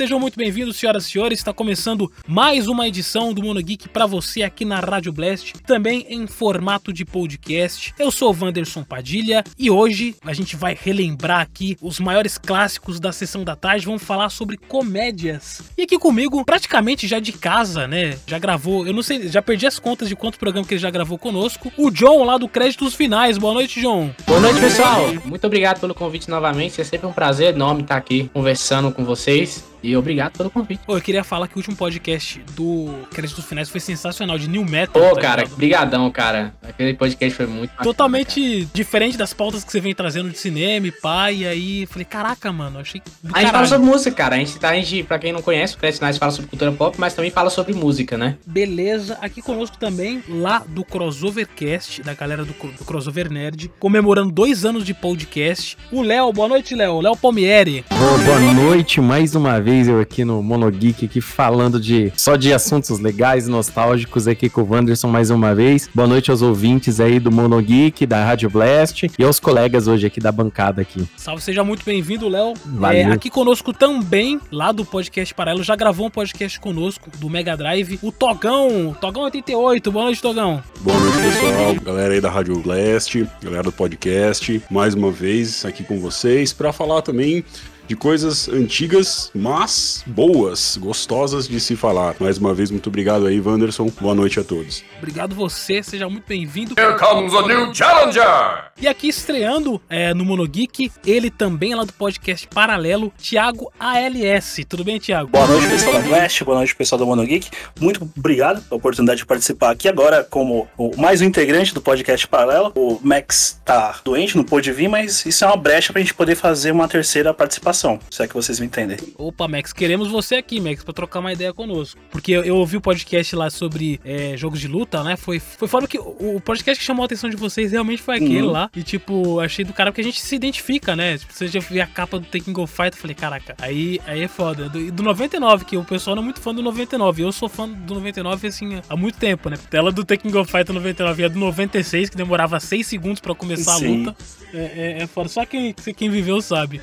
[0.00, 1.40] sejam muito bem-vindos, senhoras e senhores.
[1.40, 6.06] Está começando mais uma edição do Mono Geek para você aqui na Rádio Blast, também
[6.08, 7.92] em formato de podcast.
[7.98, 12.98] Eu sou o Wanderson Padilha e hoje a gente vai relembrar aqui os maiores clássicos
[12.98, 13.84] da sessão da tarde.
[13.84, 15.60] Vamos falar sobre comédias.
[15.76, 18.16] E aqui comigo, praticamente já de casa, né?
[18.26, 20.90] Já gravou, eu não sei, já perdi as contas de quantos programas que ele já
[20.90, 21.70] gravou conosco.
[21.76, 23.36] O John lá do Créditos Finais.
[23.36, 24.14] Boa noite, John.
[24.26, 25.12] Boa noite, pessoal.
[25.26, 26.80] Muito obrigado pelo convite novamente.
[26.80, 29.68] É sempre um prazer enorme estar aqui conversando com vocês.
[29.82, 30.80] E obrigado pelo convite.
[30.86, 34.64] Pô, eu queria falar que o último podcast do Créditos Finais foi sensacional, de New
[34.64, 35.02] Metal.
[35.02, 35.56] Pô, tá cara, ligado?
[35.56, 36.54] brigadão, cara.
[36.62, 40.86] Aquele podcast foi muito bacana, Totalmente diferente das pautas que você vem trazendo de cinema
[40.86, 43.00] e pá, e aí falei, caraca, mano, achei.
[43.32, 44.34] A gente fala sobre música, cara.
[44.34, 46.72] A gente tá, a gente, pra quem não conhece, o Créditos Finais fala sobre cultura
[46.72, 48.36] pop, mas também fala sobre música, né?
[48.46, 54.64] Beleza, aqui conosco também, lá do Crossovercast, da galera do, do Crossover Nerd, comemorando dois
[54.64, 55.78] anos de podcast.
[55.90, 57.00] O Léo, boa noite, Léo.
[57.00, 57.84] Léo Palmieri.
[57.88, 62.52] Boa, boa noite, mais uma vez eu aqui no Monogeek, aqui falando de só de
[62.52, 65.88] assuntos legais e nostálgicos aqui com o Wanderson mais uma vez.
[65.94, 70.18] Boa noite aos ouvintes aí do Monogeek, da Rádio Blast e aos colegas hoje aqui
[70.18, 71.08] da bancada aqui.
[71.16, 72.54] Salve, seja muito bem-vindo, Léo.
[72.66, 73.00] Valeu.
[73.00, 77.56] É, aqui conosco também, lá do podcast Paralelo, já gravou um podcast conosco, do Mega
[77.56, 79.92] Drive, o Togão, Togão 88.
[79.92, 80.60] Boa noite, Togão.
[80.80, 81.74] Boa noite, pessoal.
[81.80, 86.72] Galera aí da Rádio Blast, galera do podcast, mais uma vez aqui com vocês para
[86.72, 87.44] falar também
[87.90, 92.14] de coisas antigas, mas boas, gostosas de se falar.
[92.20, 93.90] Mais uma vez, muito obrigado aí, Wanderson.
[94.00, 94.84] Boa noite a todos.
[94.98, 96.76] Obrigado você, seja muito bem-vindo.
[96.78, 98.70] Here comes a new challenger!
[98.80, 104.60] E aqui estreando é, no Monogeek, ele também é lá do podcast Paralelo, Thiago ALS.
[104.68, 105.28] Tudo bem, Thiago?
[105.28, 107.50] Boa noite, pessoal da Blast, boa noite, pessoal do Monogeek.
[107.80, 112.26] Muito obrigado pela oportunidade de participar aqui agora como o, mais um integrante do podcast
[112.28, 112.72] Paralelo.
[112.76, 116.36] O Max tá doente, não pôde vir, mas isso é uma brecha pra gente poder
[116.36, 117.79] fazer uma terceira participação,
[118.10, 118.96] se é que vocês me entendem.
[119.16, 122.00] Opa, Max, queremos você aqui, Max, pra trocar uma ideia conosco.
[122.10, 125.16] Porque eu, eu ouvi o podcast lá sobre é, jogos de luta, né?
[125.16, 128.16] Foi, foi fora que o, o podcast que chamou a atenção de vocês realmente foi
[128.16, 128.50] aquele Uhum.
[128.50, 128.70] lá.
[128.74, 131.18] E, tipo, achei do cara porque a gente se identifica, né?
[131.18, 134.22] Tipo, você já viu a capa do Taking Go Fight, eu falei, caraca, aí, aí
[134.22, 134.68] é foda.
[134.68, 137.22] Do, e do 99, que o pessoal não é muito fã do 99.
[137.22, 139.56] Eu sou fã do 99, assim, há muito tempo, né?
[139.68, 143.34] Tela do Taking Go Fight 99 e a do 96, que demorava 6 segundos pra
[143.34, 143.86] começar Sim.
[143.86, 144.16] a luta.
[144.52, 145.28] É, é, é foda.
[145.28, 146.80] Só quem, quem viveu sabe.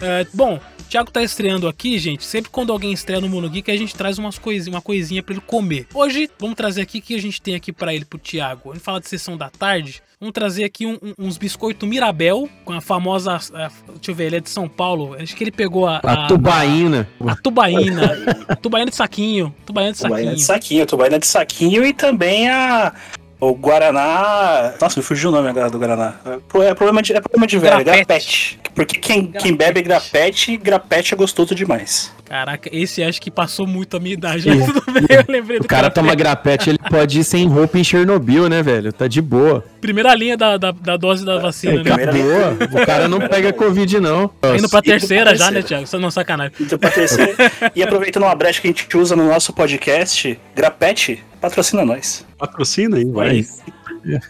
[0.00, 2.24] É, bom, o Thiago tá estreando aqui, gente.
[2.24, 5.34] Sempre quando alguém estreia no Mono Geek, a gente traz umas coisinhas, uma coisinha pra
[5.34, 5.86] ele comer.
[5.94, 8.70] Hoje, vamos trazer aqui o que a gente tem aqui pra ele, pro Thiago.
[8.70, 10.02] A gente fala de sessão da tarde.
[10.20, 13.34] Vamos trazer aqui um- um- uns biscoitos Mirabel, com a famosa.
[13.36, 15.14] a- deixa eu ver, ele é de São Paulo.
[15.20, 15.98] Acho que ele pegou a.
[15.98, 17.08] A tubaína.
[17.26, 18.56] A tubaína.
[18.62, 19.54] tubaína de saquinho.
[19.66, 20.36] Tubaína de Tubaína saquinho.
[20.36, 22.94] de saquinho, tubaína de saquinho e também a.
[23.38, 24.72] O Guaraná.
[24.80, 26.14] Nossa, me fugiu o nome agora do Guaraná.
[26.24, 27.96] É pro- é problema de, é problema de velho, Grapete.
[28.06, 28.60] grapete.
[28.74, 32.12] Porque quem, quem bebe grapete, grapete é gostoso demais.
[32.26, 34.48] Caraca, esse acho que passou muito a minha idade.
[34.48, 36.66] Mas tudo bem, eu lembrei do O cara toma grapete.
[36.66, 38.92] grapete, ele pode ir sem roupa em Chernobyl, né, velho?
[38.92, 39.64] Tá de boa.
[39.80, 41.92] Primeira linha da, da, da dose da vacina, né?
[41.92, 42.82] Acabou.
[42.82, 44.28] O cara não pega Covid, não.
[44.28, 45.62] Tá Indo pra E terceira já, né.
[45.62, 45.86] Thiago?
[45.86, 46.52] Só não sacanagem.
[46.60, 47.34] Então, pra terceira,
[47.74, 52.24] e aproveitando uma brecha que a gente usa no nosso podcast, grapete, patrocina nós.
[52.38, 53.44] Patrocina aí, vai.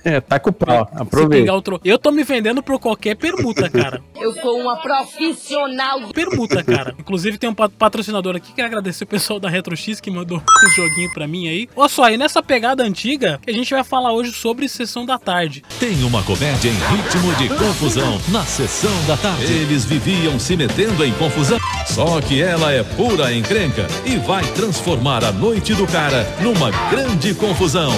[0.02, 0.88] É, tá com o pau.
[0.94, 1.36] Aproveita.
[1.42, 1.78] pingar o tro...
[1.84, 4.00] Eu tô me vendendo por qualquer permuta, cara.
[4.18, 6.00] Eu sou uma profissional.
[6.14, 6.94] Permuta, cara.
[6.98, 8.54] Inclusive tem um pat- patrocinador aqui.
[8.54, 11.68] Quero agradecer o pessoal da RetroX que mandou um joguinho pra mim aí.
[11.76, 15.18] Olha só, e nessa pegada antiga, que a gente vai falar hoje sobre Sessão da
[15.18, 15.62] Tarde.
[15.78, 19.44] Tem uma comédia em ritmo de confusão na sessão da tarde.
[19.52, 21.58] Eles viviam se metendo em confusão.
[21.86, 26.95] Só que ela é pura encrenca e vai transformar a noite do cara numa grande
[27.34, 27.92] confusão.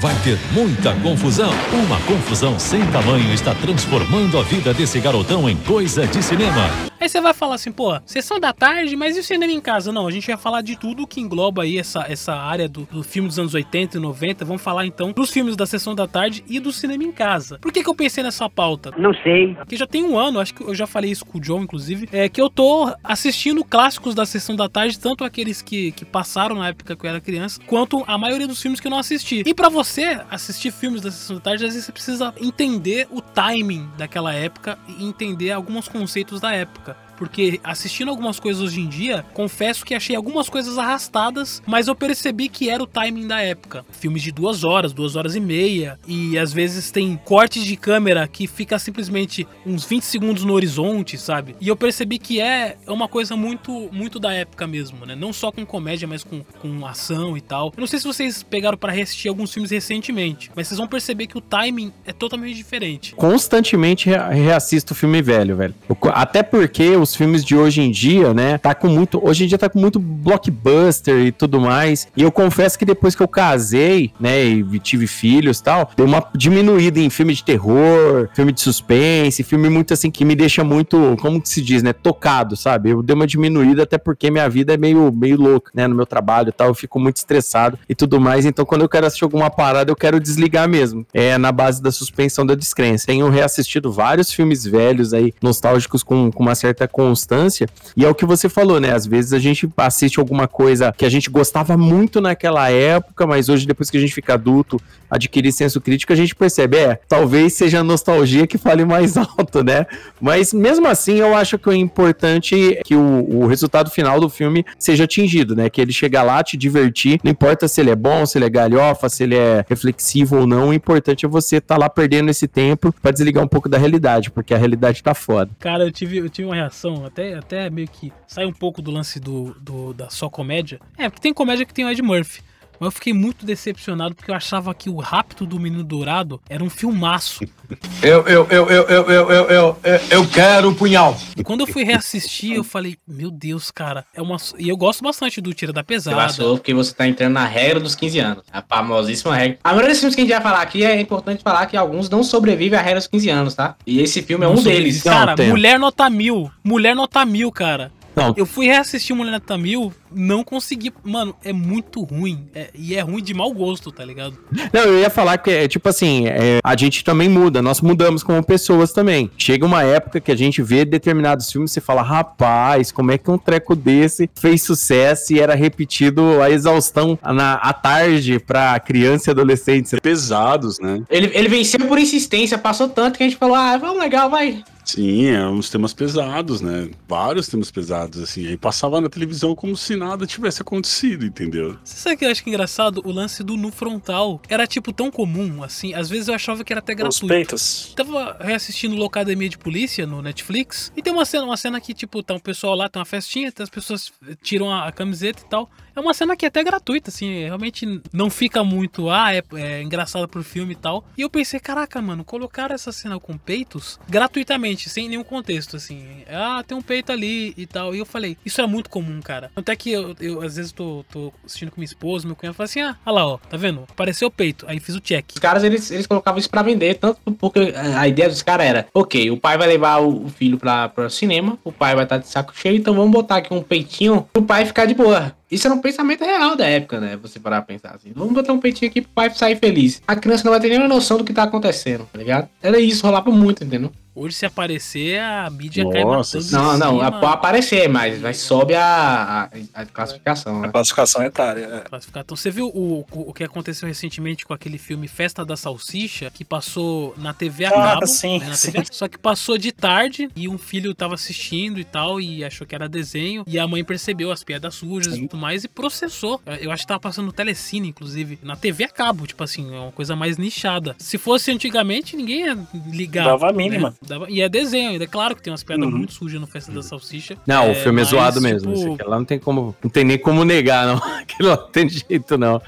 [0.00, 1.52] Vai ter muita confusão.
[1.72, 6.91] Uma confusão sem tamanho está transformando a vida desse garotão em coisa de cinema.
[7.02, 9.90] Aí você vai falar assim, pô, Sessão da Tarde, mas e o cinema em casa?
[9.90, 13.02] Não, a gente vai falar de tudo que engloba aí essa, essa área do, do
[13.02, 14.44] filme dos anos 80 e 90.
[14.44, 17.58] Vamos falar então dos filmes da Sessão da Tarde e do cinema em casa.
[17.58, 18.92] Por que, que eu pensei nessa pauta?
[18.96, 19.52] Não sei.
[19.56, 22.08] Porque já tem um ano, acho que eu já falei isso com o John, inclusive,
[22.12, 26.54] é que eu tô assistindo clássicos da Sessão da Tarde, tanto aqueles que, que passaram
[26.54, 29.42] na época que eu era criança, quanto a maioria dos filmes que eu não assisti.
[29.44, 33.20] E pra você assistir filmes da Sessão da Tarde, às vezes você precisa entender o
[33.20, 36.91] timing daquela época e entender alguns conceitos da época.
[37.22, 41.94] Porque assistindo algumas coisas hoje em dia, confesso que achei algumas coisas arrastadas, mas eu
[41.94, 43.84] percebi que era o timing da época.
[43.92, 48.26] Filmes de duas horas, duas horas e meia, e às vezes tem cortes de câmera
[48.26, 51.54] que fica simplesmente uns 20 segundos no horizonte, sabe?
[51.60, 55.14] E eu percebi que é uma coisa muito, muito da época mesmo, né?
[55.14, 57.68] Não só com comédia, mas com, com ação e tal.
[57.76, 61.28] Eu não sei se vocês pegaram pra reassistir alguns filmes recentemente, mas vocês vão perceber
[61.28, 63.14] que o timing é totalmente diferente.
[63.14, 65.74] Constantemente rea- reassisto filme velho, velho.
[66.12, 68.58] Até porque os os filmes de hoje em dia, né?
[68.58, 69.20] Tá com muito.
[69.22, 72.08] Hoje em dia tá com muito blockbuster e tudo mais.
[72.16, 76.06] E eu confesso que depois que eu casei, né, e tive filhos e tal, deu
[76.06, 80.64] uma diminuída em filme de terror, filme de suspense, filme muito assim que me deixa
[80.64, 82.90] muito, como que se diz, né, tocado, sabe?
[82.90, 86.06] Eu dei uma diminuída até porque minha vida é meio, meio louca, né, no meu
[86.06, 88.46] trabalho e tal, eu fico muito estressado e tudo mais.
[88.46, 91.06] Então, quando eu quero assistir alguma parada, eu quero desligar mesmo.
[91.12, 93.06] É na base da suspensão da descrença.
[93.06, 97.68] Tenho reassistido vários filmes velhos aí, nostálgicos com, com uma certa constância.
[97.96, 98.92] E é o que você falou, né?
[98.92, 103.48] Às vezes a gente assiste alguma coisa que a gente gostava muito naquela época, mas
[103.48, 107.52] hoje, depois que a gente fica adulto, adquirir senso crítico, a gente percebe, é, talvez
[107.52, 109.86] seja a nostalgia que fale mais alto, né?
[110.20, 114.30] Mas mesmo assim, eu acho que o importante é que o, o resultado final do
[114.30, 115.68] filme seja atingido, né?
[115.68, 118.50] Que ele chega lá, te divertir, não importa se ele é bom, se ele é
[118.50, 122.30] galhofa, se ele é reflexivo ou não, o importante é você estar tá lá perdendo
[122.30, 125.50] esse tempo para desligar um pouco da realidade, porque a realidade tá foda.
[125.58, 128.90] Cara, eu tive, eu tive uma reação, até, até meio que sai um pouco do
[128.90, 130.80] lance do, do da só comédia.
[130.96, 132.42] É, porque tem comédia que tem o Ed Murphy.
[132.82, 136.64] Mas eu fiquei muito decepcionado porque eu achava que o Rapto do Menino Dourado era
[136.64, 137.44] um filmaço.
[138.02, 141.16] Eu, eu, eu, eu, eu, eu, eu, eu, eu quero o punhal.
[141.36, 144.36] E quando eu fui reassistir, eu falei, meu Deus, cara, é uma.
[144.58, 146.16] E eu gosto bastante do Tira da Pesada.
[146.16, 148.44] Passou porque você tá entrando na regra dos 15 anos.
[148.52, 149.58] A famosíssima regra.
[149.64, 152.10] A maioria dos filmes que a gente vai falar aqui é importante falar que alguns
[152.10, 153.76] não sobrevivem à regra dos 15 anos, tá?
[153.86, 155.02] E esse filme é um Não deles.
[155.02, 155.48] Cara, tem.
[155.48, 156.50] Mulher Nota Mil.
[156.62, 157.90] Mulher Nota Mil, cara.
[158.14, 158.34] Não.
[158.36, 160.92] Eu fui reassistir Mulher Nota Mil, não consegui.
[161.02, 162.46] Mano, é muito ruim.
[162.54, 164.36] É- e é ruim de mau gosto, tá ligado?
[164.72, 168.22] Não, eu ia falar que é tipo assim, é, a gente também muda, nós mudamos
[168.22, 169.30] como pessoas também.
[169.36, 173.30] Chega uma época que a gente vê determinados filmes e fala, rapaz, como é que
[173.30, 179.30] um treco desse fez sucesso e era repetido a exaustão na, à tarde pra criança
[179.30, 179.96] e adolescente.
[180.00, 181.02] Pesados, né?
[181.10, 184.62] Ele, ele venceu por insistência, passou tanto que a gente falou, ah, vamos legal, vai.
[184.84, 186.90] Sim, é uns temas pesados, né?
[187.08, 188.46] Vários temas pesados, assim.
[188.46, 191.78] Aí passava na televisão como se nada tivesse acontecido, entendeu?
[191.84, 193.00] Você sabe o que eu acho que é engraçado?
[193.04, 195.94] O lance do no frontal era, tipo, tão comum, assim.
[195.94, 197.26] Às vezes eu achava que era até Os gratuito.
[197.28, 197.92] peitos.
[197.96, 200.92] Tava reassistindo Locademia de Polícia no Netflix.
[200.96, 203.52] E tem uma cena, uma cena que, tipo, tá um pessoal lá, tem uma festinha,
[203.52, 204.12] tem as pessoas
[204.42, 205.70] tiram a, a camiseta e tal.
[205.94, 209.82] É uma cena que é até gratuita, assim, realmente não fica muito, ah, é, é
[209.82, 211.04] engraçada pro filme e tal.
[211.16, 216.02] E eu pensei, caraca, mano, colocaram essa cena com peitos gratuitamente, sem nenhum contexto, assim.
[216.28, 217.94] Ah, tem um peito ali e tal.
[217.94, 219.50] E eu falei, isso é muito comum, cara.
[219.54, 222.64] Até que eu, eu, às vezes, tô, tô assistindo com minha esposa, meu cunhado fala
[222.64, 223.84] assim, ah, olha lá, ó, tá vendo?
[223.90, 224.64] Apareceu o peito.
[224.68, 225.32] Aí fiz o check.
[225.34, 228.86] Os caras, eles, eles colocavam isso pra vender, tanto porque a ideia dos caras era,
[228.94, 232.28] ok, o pai vai levar o filho pra, pra cinema, o pai vai estar de
[232.28, 235.34] saco cheio, então vamos botar aqui um peitinho pro pai ficar de boa.
[235.52, 237.14] Isso era um pensamento real da época, né?
[237.20, 238.10] Você parar pra pensar assim.
[238.16, 240.00] Vamos botar um peitinho aqui pro pai sair feliz.
[240.08, 242.48] A criança não vai ter nenhuma noção do que tá acontecendo, tá ligado?
[242.62, 243.92] Era isso, rolava muito, entendeu?
[244.14, 246.52] Hoje, se aparecer, a mídia cai Nossa, matando.
[246.52, 250.68] Não, não, a- pode aparecer, mas, mas sobe a, a, a classificação, A né?
[250.70, 251.64] classificação etária.
[251.64, 251.80] é.
[251.88, 252.22] classificar.
[252.22, 256.30] Então, você viu o, o, o que aconteceu recentemente com aquele filme Festa da Salsicha,
[256.30, 258.06] que passou na TV a Ah, cabo?
[258.06, 258.72] sim, né, na sim.
[258.72, 262.66] TV, só que passou de tarde e um filho tava assistindo e tal, e achou
[262.66, 265.26] que era desenho, e a mãe percebeu as piadas sujas e Sim.
[265.28, 266.40] tudo mais e processou.
[266.60, 269.78] Eu acho que tava passando no Telecine, inclusive, na TV a cabo, tipo assim, é
[269.78, 270.94] uma coisa mais nichada.
[270.98, 272.58] Se fosse antigamente, ninguém ia
[272.90, 273.24] ligar.
[273.24, 273.90] Dava a mínima.
[273.90, 273.96] né?
[274.06, 275.96] Dava- E é desenho, ainda é claro que tem umas piadas Uhum.
[275.98, 277.36] muito sujas no Festa da Salsicha.
[277.46, 278.72] Não, o filme é mas, zoado mesmo.
[278.72, 279.74] tipo, Esse aqui lá não tem como.
[279.82, 280.96] Não tem nem como negar, não.
[281.20, 282.60] Aquilo lá não tem jeito, não.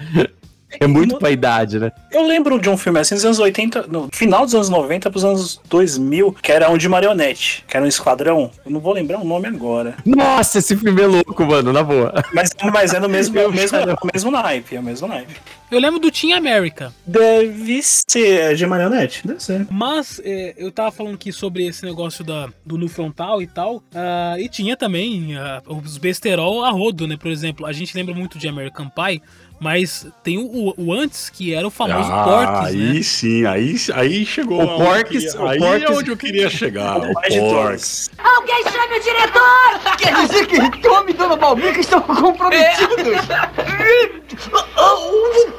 [0.81, 1.93] É muito pra idade, né?
[2.11, 5.25] Eu lembro de um filme assim dos anos 80, no final dos anos 90 pros
[5.25, 8.51] anos 2000, que era um de marionete, que era um esquadrão.
[8.65, 9.97] Eu não vou lembrar o nome agora.
[10.05, 12.13] Nossa, esse filme é louco, mano, na boa.
[12.33, 15.07] Mas, mas é no mesmo, Eu mesmo, quero- é o mesmo naipe, é o mesmo
[15.09, 15.35] naipe.
[15.71, 16.93] Eu lembro do Team America.
[17.07, 19.67] Deve ser de marionete, deve ser.
[19.71, 23.83] Mas é, eu tava falando aqui sobre esse negócio da, do no frontal e tal.
[23.95, 27.17] ah, e tinha também ah, os besterol a rodo, né?
[27.17, 29.21] Por exemplo, a gente lembra muito de American Pie,
[29.61, 33.03] mas tem o, o antes, que era o famoso ah, aí né?
[33.03, 36.99] sim, aí, aí chegou O o aí Porky's- é onde eu queria chegar.
[37.05, 37.39] O Porky's.
[37.39, 38.11] todos.
[38.19, 39.97] Alguém chame o diretor!
[39.99, 43.27] Quer dizer que Tom e Dona Balmica estão comprometidos?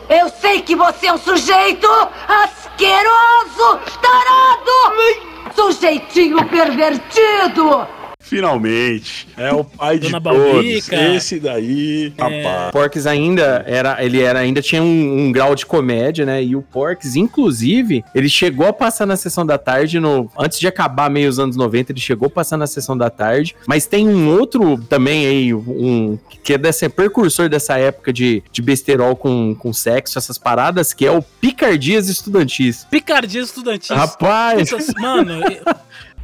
[0.10, 1.88] Eu sei que você é um sujeito
[2.28, 5.26] asqueroso, tarado!
[5.56, 7.88] Sujeitinho pervertido!
[8.26, 9.28] Finalmente.
[9.38, 10.52] É o pai de Dona todos.
[10.52, 10.96] Balbica.
[11.14, 12.72] Esse daí, rapaz.
[12.72, 16.44] Porks ainda era, ele era ainda tinha um, um grau de comédia, né?
[16.44, 20.68] E o Porks, inclusive, ele chegou a passar na sessão da tarde no antes de
[20.68, 24.08] acabar meio os anos 90, ele chegou a passar na sessão da tarde, mas tem
[24.08, 29.56] um outro também aí, um que é desse precursor dessa época de, de besterol com,
[29.56, 32.88] com sexo, essas paradas, que é o Picardias Estudantis.
[32.90, 33.96] Picardia estudantil.
[33.96, 35.42] Rapaz, Mano,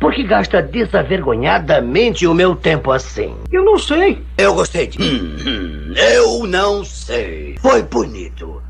[0.00, 3.36] Por que gasta desavergonhadamente o meu tempo assim?
[3.50, 4.24] Eu não sei.
[4.36, 5.00] Eu gostei de.
[5.02, 7.56] Hum, hum, eu não sei.
[7.60, 8.62] Foi bonito.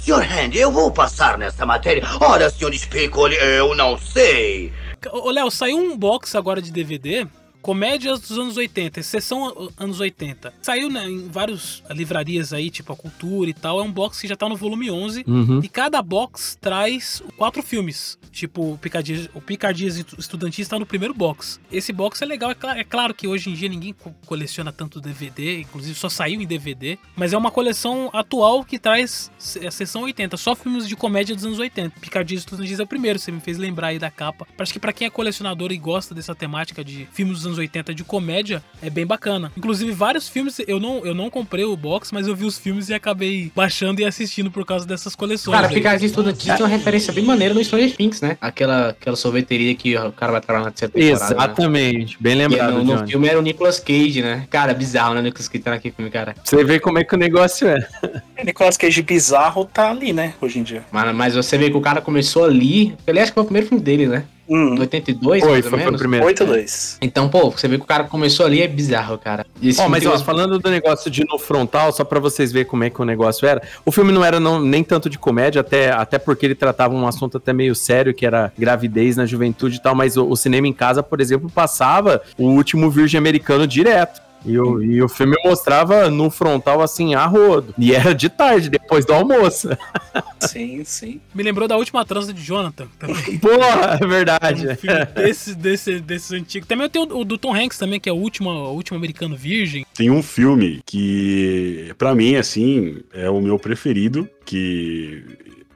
[0.00, 0.22] Sr.
[0.22, 2.02] Handy, eu vou passar nessa matéria.
[2.20, 2.72] Ora, Sr.
[2.72, 4.72] Spicoli, eu não sei.
[5.12, 7.26] Ô, Léo, saiu um box agora de DVD.
[7.66, 10.54] Comédias dos anos 80, exceção anos 80.
[10.62, 13.80] Saiu né, em várias livrarias aí, tipo a Cultura e tal.
[13.80, 15.24] É um box que já tá no volume 11.
[15.26, 15.58] Uhum.
[15.60, 18.16] E cada box traz quatro filmes.
[18.30, 21.58] Tipo, o Picardias, o Picardias Estudantis está no primeiro box.
[21.72, 22.52] Esse box é legal.
[22.52, 25.62] É, cla- é claro que hoje em dia ninguém co- coleciona tanto DVD.
[25.62, 26.96] Inclusive só saiu em DVD.
[27.16, 29.28] Mas é uma coleção atual que traz
[29.66, 30.36] a sessão 80.
[30.36, 31.98] Só filmes de comédia dos anos 80.
[31.98, 33.18] Picardias Estudantis é o primeiro.
[33.18, 34.46] Você me fez lembrar aí da capa.
[34.56, 37.94] Acho que pra quem é colecionador e gosta dessa temática de filmes dos anos 80
[37.94, 39.52] de comédia, é bem bacana.
[39.56, 42.88] Inclusive, vários filmes, eu não, eu não comprei o box, mas eu vi os filmes
[42.88, 45.54] e acabei baixando e assistindo por causa dessas coleções.
[45.54, 45.74] Cara, aí.
[45.74, 48.36] Picard Estudantis tem uma referência bem maneira no Stranger Things, né?
[48.40, 51.34] Aquela, aquela sorveteria que o cara vai trabalhar na terceira temporada.
[51.34, 51.42] né?
[51.42, 54.46] Exatamente, bem E lembrado, no, no filme era o Nicolas Cage, né?
[54.50, 55.20] Cara, bizarro, né?
[55.20, 56.34] O Nicolas Cage tá naquele filme, cara.
[56.42, 57.76] Você vê como é que o negócio é.
[58.44, 60.84] Nicolas Cage bizarro tá ali, né, hoje em dia.
[60.90, 62.94] Mas, mas você vê que o cara começou ali.
[63.06, 64.24] Ele acho que foi o primeiro filme dele, né?
[64.48, 66.00] Hum, Em 82, Foi, mais ou foi, foi o menos.
[66.00, 66.26] primeiro.
[66.26, 66.98] 8-2.
[67.00, 69.44] Então, pô, você vê que o cara começou ali, é bizarro, cara.
[69.62, 72.68] Esse Ó, filme mas ó, falando do negócio de no frontal, só pra vocês verem
[72.68, 73.62] como é que o negócio era.
[73.84, 77.06] O filme não era não, nem tanto de comédia, até, até porque ele tratava um
[77.06, 80.66] assunto até meio sério, que era gravidez na juventude e tal, mas o, o cinema
[80.68, 84.25] em casa, por exemplo, passava o último Virgem Americano direto.
[84.46, 87.74] E o, e o filme mostrava no frontal assim, a rodo.
[87.76, 89.68] E era de tarde, depois do almoço.
[90.40, 91.20] Sim, sim.
[91.34, 92.86] Me lembrou da última transa de Jonathan.
[92.98, 93.38] Também.
[93.40, 94.68] Porra, é verdade.
[94.68, 96.68] Um filme desse, desse, desses antigos.
[96.68, 99.36] Também tem o, o do Tom Hanks também, que é o último, o último americano
[99.36, 99.84] virgem.
[99.94, 105.24] Tem um filme que, pra mim, assim, é o meu preferido, que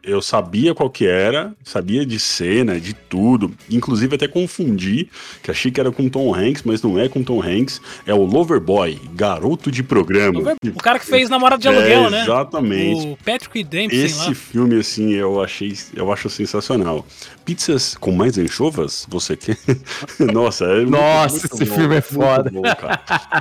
[0.02, 5.08] eu sabia qual que era, sabia de cena, de tudo, inclusive até confundi,
[5.42, 8.24] que achei que era com Tom Hanks, mas não é com Tom Hanks, é o
[8.24, 10.40] Loverboy, garoto de programa.
[10.74, 12.22] O cara que fez Namorado de Aluguel, É, né?
[12.22, 13.06] Exatamente.
[13.08, 14.34] O Patrick Dempsey Esse lá.
[14.34, 17.04] filme, assim, eu achei, eu acho sensacional.
[17.44, 19.56] Pizzas com mais anchovas, você quer?
[20.32, 22.50] Nossa, é muito- Nossa, muito esse bom, filme é foda.
[22.50, 22.62] bom.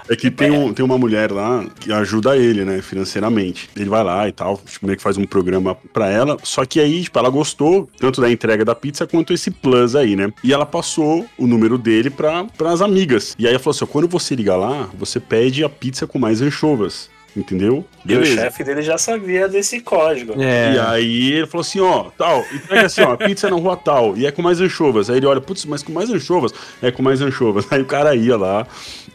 [0.09, 3.69] É que tem, um, tem uma mulher lá que ajuda ele, né, financeiramente.
[3.75, 6.37] Ele vai lá e tal, tipo, meio que faz um programa pra ela.
[6.49, 10.15] Só que aí, tipo, ela gostou tanto da entrega da pizza quanto esse plus aí,
[10.15, 10.33] né?
[10.43, 13.35] E ela passou o número dele pra, pras amigas.
[13.37, 16.41] E aí ela falou assim: quando você ligar lá, você pede a pizza com mais
[16.41, 17.07] anchovas.
[17.37, 17.85] Entendeu?
[18.03, 20.33] E o chefe dele já sabia desse código.
[20.41, 20.73] É.
[20.73, 24.25] E aí ele falou assim, ó, tal, entrega assim, ó, pizza na rua tal, e
[24.25, 25.11] é com mais anchovas.
[25.11, 26.51] Aí ele olha, putz, mas com mais anchovas?
[26.81, 27.67] É com mais anchovas.
[27.71, 28.65] Aí o cara ia lá,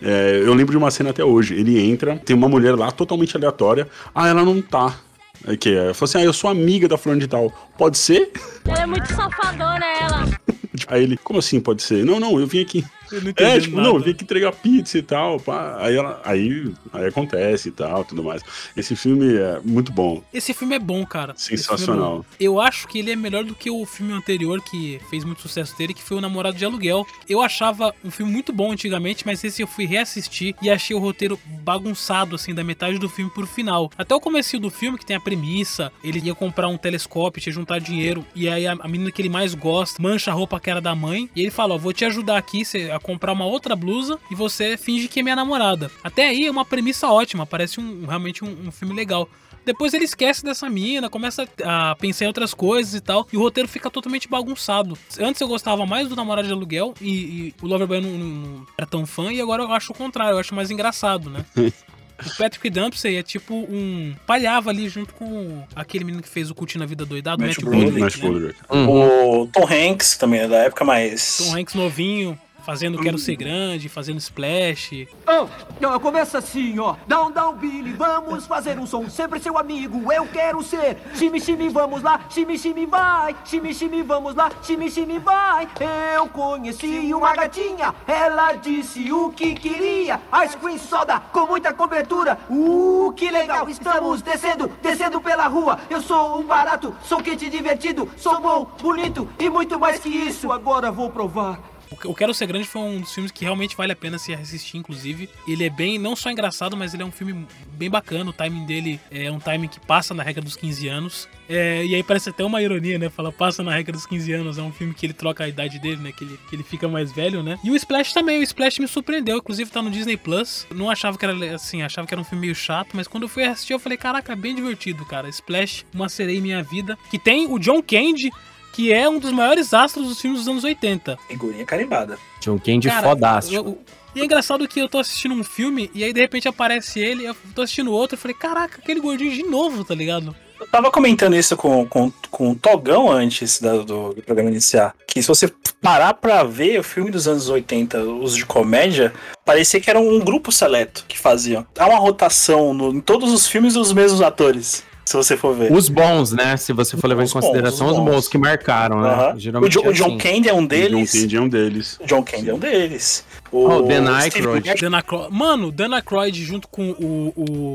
[0.00, 3.37] é, eu lembro de uma cena até hoje, ele entra, tem uma mulher lá totalmente
[3.37, 4.97] aleatória, ah, ela não tá.
[5.46, 8.32] Aí que é, falou assim, ah, eu sou amiga da fulana de tal, pode ser?
[8.64, 10.40] Ela é muito safadona, ela.
[10.88, 12.04] Aí ele, como assim pode ser?
[12.04, 12.84] Não, não, eu vim aqui.
[13.12, 13.88] Eu não É, tipo, nada.
[13.88, 15.38] não, vim aqui entregar pizza e tal.
[15.40, 15.76] Pá.
[15.80, 18.42] Aí, ela, aí, aí acontece e tal, tudo mais.
[18.76, 20.23] Esse filme é muito bom.
[20.32, 21.32] Esse filme é bom, cara.
[21.32, 22.18] É Sensacional.
[22.18, 22.25] bom.
[22.38, 25.76] Eu acho que ele é melhor do que o filme anterior que fez muito sucesso
[25.76, 27.06] dele, que foi O Namorado de Aluguel.
[27.28, 30.99] Eu achava um filme muito bom antigamente, mas esse eu fui reassistir e achei o
[31.00, 31.38] roteiro
[31.75, 33.90] bagunçado, assim, da metade do filme pro final.
[33.99, 37.52] Até o começo do filme, que tem a premissa, ele ia comprar um telescópio, tinha
[37.52, 40.70] juntar dinheiro, e aí a, a menina que ele mais gosta mancha a roupa que
[40.70, 43.44] era da mãe, e ele fala, ó, vou te ajudar aqui cê- a comprar uma
[43.44, 45.90] outra blusa e você finge que é minha namorada.
[46.02, 49.28] Até aí é uma premissa ótima, parece um, realmente um- um filme legal.
[49.66, 53.40] Depois ele esquece dessa mina, começa a pensar em outras coisas e tal, e o
[53.40, 54.96] roteiro fica totalmente bagunçado.
[55.18, 58.66] Antes eu gostava mais do Namorado de Aluguel e, e o Loverboy não, não, não
[58.76, 61.44] era tão fã, e agora eu acho o contrário, eu acho mais engraçado, né?
[62.16, 64.14] O Patrick Dempsey é tipo um.
[64.24, 68.18] palhava ali junto com aquele menino que fez o Curtindo a Vida Doidado, Matt Matt
[68.20, 68.54] Broderick, né?
[68.70, 71.38] O Tom Hanks também é da época, mas.
[71.38, 75.06] Tom Hanks novinho, fazendo Quero Ser Grande, fazendo Splash.
[75.28, 75.47] Oh,
[75.78, 76.97] não, começa assim, ó.
[77.06, 79.09] Down, down, Billy, vamos fazer um som.
[79.09, 80.97] Sempre seu amigo, eu quero ser.
[81.14, 82.21] Chime, chime, vamos lá.
[82.30, 83.37] Chime, chime, vai.
[83.44, 84.50] Chime, chime, vamos lá.
[84.62, 85.68] Chime, chime, vai.
[86.16, 87.94] Eu conheci uma gatinha.
[88.06, 90.21] Ela disse o que queria.
[90.44, 92.38] Ice cream soda com muita cobertura.
[92.49, 93.68] Uh, que legal.
[93.68, 95.78] Estamos descendo, descendo pela rua.
[95.90, 98.09] Eu sou um barato, sou quente e divertido.
[98.16, 100.50] Sou bom, bonito e muito mais que isso.
[100.50, 101.74] Agora vou provar.
[102.05, 104.76] O Quero Ser Grande foi um dos filmes que realmente vale a pena se assistir,
[104.76, 105.29] inclusive.
[105.47, 108.31] Ele é bem, não só engraçado, mas ele é um filme bem bacana.
[108.31, 111.29] O timing dele é um timing que passa na regra dos 15 anos.
[111.49, 113.09] É, e aí parece até uma ironia, né?
[113.09, 114.59] Fala, passa na regra dos 15 anos.
[114.59, 116.12] É um filme que ele troca a idade dele, né?
[116.12, 117.59] Que ele, que ele fica mais velho, né?
[117.62, 118.38] E o Splash também.
[118.38, 119.38] O Splash me surpreendeu.
[119.38, 120.67] Inclusive tá no Disney Plus.
[120.75, 122.91] Não achava que era assim, achava que era um filme meio chato.
[122.95, 125.29] Mas quando eu fui assistir, eu falei, caraca, bem divertido, cara.
[125.29, 126.99] Splash, uma sereia em minha vida.
[127.11, 128.31] Que tem o John Candy
[128.75, 131.16] que é um dos maiores astros dos filmes dos anos 80.
[131.28, 132.19] Figurinha carimbada.
[132.40, 133.54] John Candy Cara, fodástico.
[133.69, 133.78] eu-
[134.16, 137.25] E é engraçado que eu tô assistindo um filme e aí de repente aparece ele,
[137.25, 140.35] eu tô assistindo outro, eu falei, caraca, aquele gordinho de novo, tá ligado?
[140.61, 144.95] Eu tava comentando isso com, com, com o Togão antes da- do, do programa iniciar.
[145.09, 145.52] Que se você
[145.83, 149.12] parar pra ver o filme dos anos 80, os de comédia,
[149.45, 151.66] parecia que era um grupo seleto que faziam.
[151.78, 155.70] Há uma rotação no- em todos os filmes dos mesmos atores, se você for ver.
[155.73, 156.56] Os bons, né?
[156.56, 158.11] Se você for levar em Os bons, consideração, os os bons.
[158.11, 159.08] bons que marcaram, né?
[159.11, 159.34] Aham.
[159.34, 160.18] O, Geralmente Jo- é o John assim.
[160.18, 161.12] Candy é um deles.
[161.12, 161.99] John Candy é um deles.
[162.00, 163.25] O John Candy é um deles.
[163.56, 164.75] Oh, Dan Aykroyd.
[164.80, 167.32] Dan Aykroyd- Mano, Dan Aykroyd junto com o,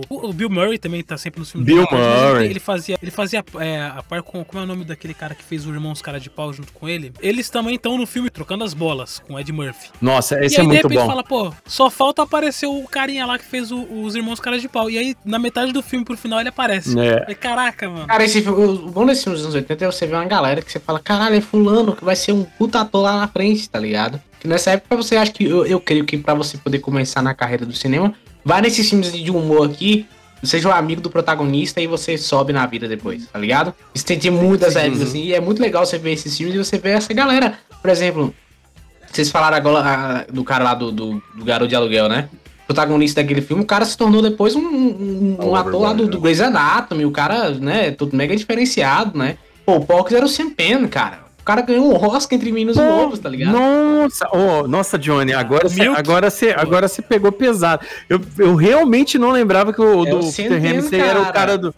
[0.10, 2.50] o, o Bill Murray também tá sempre nos filmes Bill do Murray.
[2.50, 4.44] Ele fazia, ele fazia é, a par com.
[4.44, 6.88] Como é o nome daquele cara que fez o Irmãos Cara de Pau junto com
[6.90, 7.14] ele?
[7.22, 9.90] Eles também estão no filme Trocando as Bolas, com Ed Murphy.
[10.02, 11.08] Nossa, esse e é aí, de muito repente, bom.
[11.08, 14.68] fala, pô, só falta aparecer o carinha lá que fez o- os Irmãos Cara de
[14.68, 14.90] Pau.
[14.90, 16.98] E aí, na metade do filme, pro final, ele aparece.
[17.00, 17.20] É.
[17.22, 18.08] Falei, Caraca, mano.
[18.08, 20.62] Cara, esse filme, o bom desse filme dos anos 80 é você ver uma galera
[20.62, 23.70] que você fala, caralho, é fulano que vai ser um puta ator lá na frente,
[23.70, 24.22] tá ligado?
[24.40, 27.34] Que nessa época você acha que, eu, eu creio que pra você poder começar na
[27.34, 30.08] carreira do cinema, vai nesses filmes de humor aqui,
[30.44, 33.74] seja um amigo do protagonista e você sobe na vida depois, tá ligado?
[33.94, 36.78] Isso tem, muitas épocas assim, e é muito legal você ver esses filmes e você
[36.78, 37.60] ver essa galera.
[37.82, 38.34] Por exemplo,
[39.12, 42.30] vocês falaram agora ah, do cara lá do, do, do Garoto de Aluguel, né?
[42.66, 46.18] Protagonista daquele filme, o cara se tornou depois um, um, um ator lá do, do
[46.18, 46.24] né?
[46.24, 49.38] Grey's Anatomy, o cara, né, tudo mega diferenciado, né?
[49.66, 51.29] Pô, o Pox era o Sam Penn, cara.
[51.50, 53.52] O cara ganhou um Oscar entre Meninos e Lobos, tá ligado?
[53.54, 57.84] Nossa, oh, nossa, Johnny, agora você agora agora pegou pesado.
[58.08, 61.58] Eu, eu realmente não lembrava que o É do o Peter Ramsey era o cara
[61.58, 61.74] do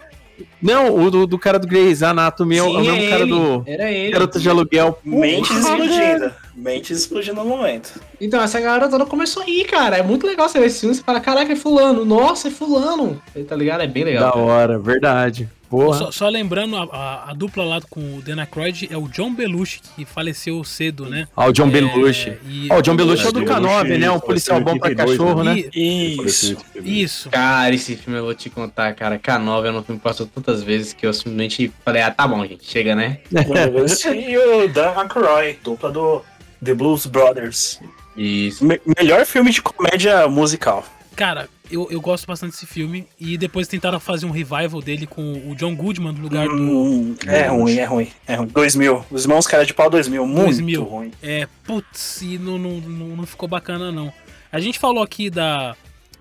[0.61, 3.09] Não, o do, do cara do Grey's Anatomy é o é o Sim, mesmo é
[3.09, 4.11] cara ele, do Era ele.
[4.11, 4.99] Garota de Aluguel.
[5.03, 6.31] Mentes explodindo.
[6.55, 7.99] Mentes explodindo no momento.
[8.19, 9.97] Então, essa galera toda começou a rir, cara.
[9.97, 10.93] É muito legal você ver esse filme.
[10.93, 12.05] Você fala, caraca, é fulano.
[12.05, 13.21] Nossa, é fulano.
[13.47, 13.81] Tá ligado?
[13.81, 14.25] É bem legal.
[14.25, 14.43] Da cara.
[14.45, 15.49] hora, verdade.
[15.69, 15.97] Porra.
[15.97, 19.33] Só, só lembrando, a, a- a dupla lá com o Dan Aykroyd é o John
[19.33, 21.29] Belushi, que faleceu cedo, né?
[21.33, 22.33] Ah, o John É, Belushi.
[22.45, 24.11] e- Ó, o John Belushi é o do Belushi K9, né?
[24.11, 25.63] Um policial bom pra 82, cachorro, né?
[25.73, 26.57] E- Isso.
[26.83, 27.29] Isso.
[27.29, 29.17] Cara, esse filme eu vou te contar, cara.
[29.17, 32.45] K9 é um filme que passou tantas vezes que eu simplesmente falei, ah, tá bom,
[32.45, 32.65] gente.
[32.65, 33.19] Chega, né?
[33.31, 36.21] e o Dan Aykroyd, dupla do
[36.63, 37.79] The Blues Brothers.
[38.15, 38.65] Isso.
[38.65, 40.85] Me- melhor filme de comédia musical.
[41.15, 43.07] Cara, eu, eu gosto bastante desse filme.
[43.19, 46.53] E depois tentaram fazer um revival dele com o John Goodman no lugar do.
[46.53, 48.47] Hum, é ruim, é ruim, é ruim.
[48.47, 49.05] 2000.
[49.09, 50.25] Os Irmãos Cara de Pau 2000.
[50.25, 50.83] Muito 2000.
[50.83, 51.11] ruim.
[51.23, 54.11] É, putz, e não, não, não, não ficou bacana, não.
[54.51, 55.75] A gente falou aqui da,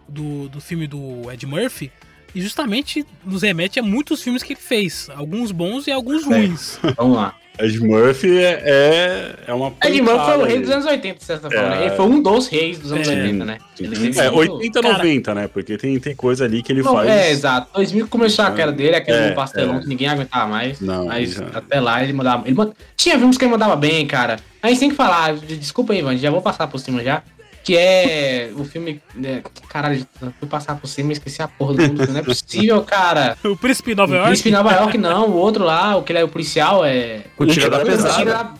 [0.09, 1.91] do, do filme do Ed Murphy.
[2.35, 5.09] E justamente nos remete a muitos filmes que ele fez.
[5.15, 6.79] Alguns bons e alguns ruins.
[6.97, 7.35] Vamos lá.
[7.59, 10.61] Ed Murphy é, é, é uma Ed Murphy foi o rei aí.
[10.63, 11.67] dos anos 80, de certa forma.
[11.67, 11.79] É.
[11.81, 11.87] né?
[11.87, 13.11] Ele foi um dos reis dos anos É.
[13.23, 13.59] 80, né?
[13.79, 15.49] Ele É, muito- 80, Cara- 90, né?
[15.49, 17.11] Porque tem, tem coisa ali que ele Não, faz.
[17.11, 17.69] É, exato.
[17.75, 19.81] 2000 que começou a queda dele, aquele É, do pastelão é.
[19.81, 20.81] que ninguém aguentava mais.
[20.81, 21.47] Não, mas já.
[21.53, 22.47] até lá ele mandava.
[22.49, 24.37] Ele mand- Tinha filmes que ele mandava bem, cara.
[24.63, 27.23] A gente tem que falar, desculpa aí, Ivan, já vou passar por cima já.
[27.63, 29.01] Que é o filme.
[29.15, 30.07] né, Caralho,
[30.39, 32.07] fui passar por cima e esqueci a porra do filme.
[32.07, 33.37] Não é possível, cara.
[33.45, 34.29] O Príncipe de Nova O York.
[34.29, 35.29] Príncipe de Nova York, não.
[35.29, 37.23] O outro lá, o que ele é o policial, é.
[37.37, 38.51] O Tira da O Pesada.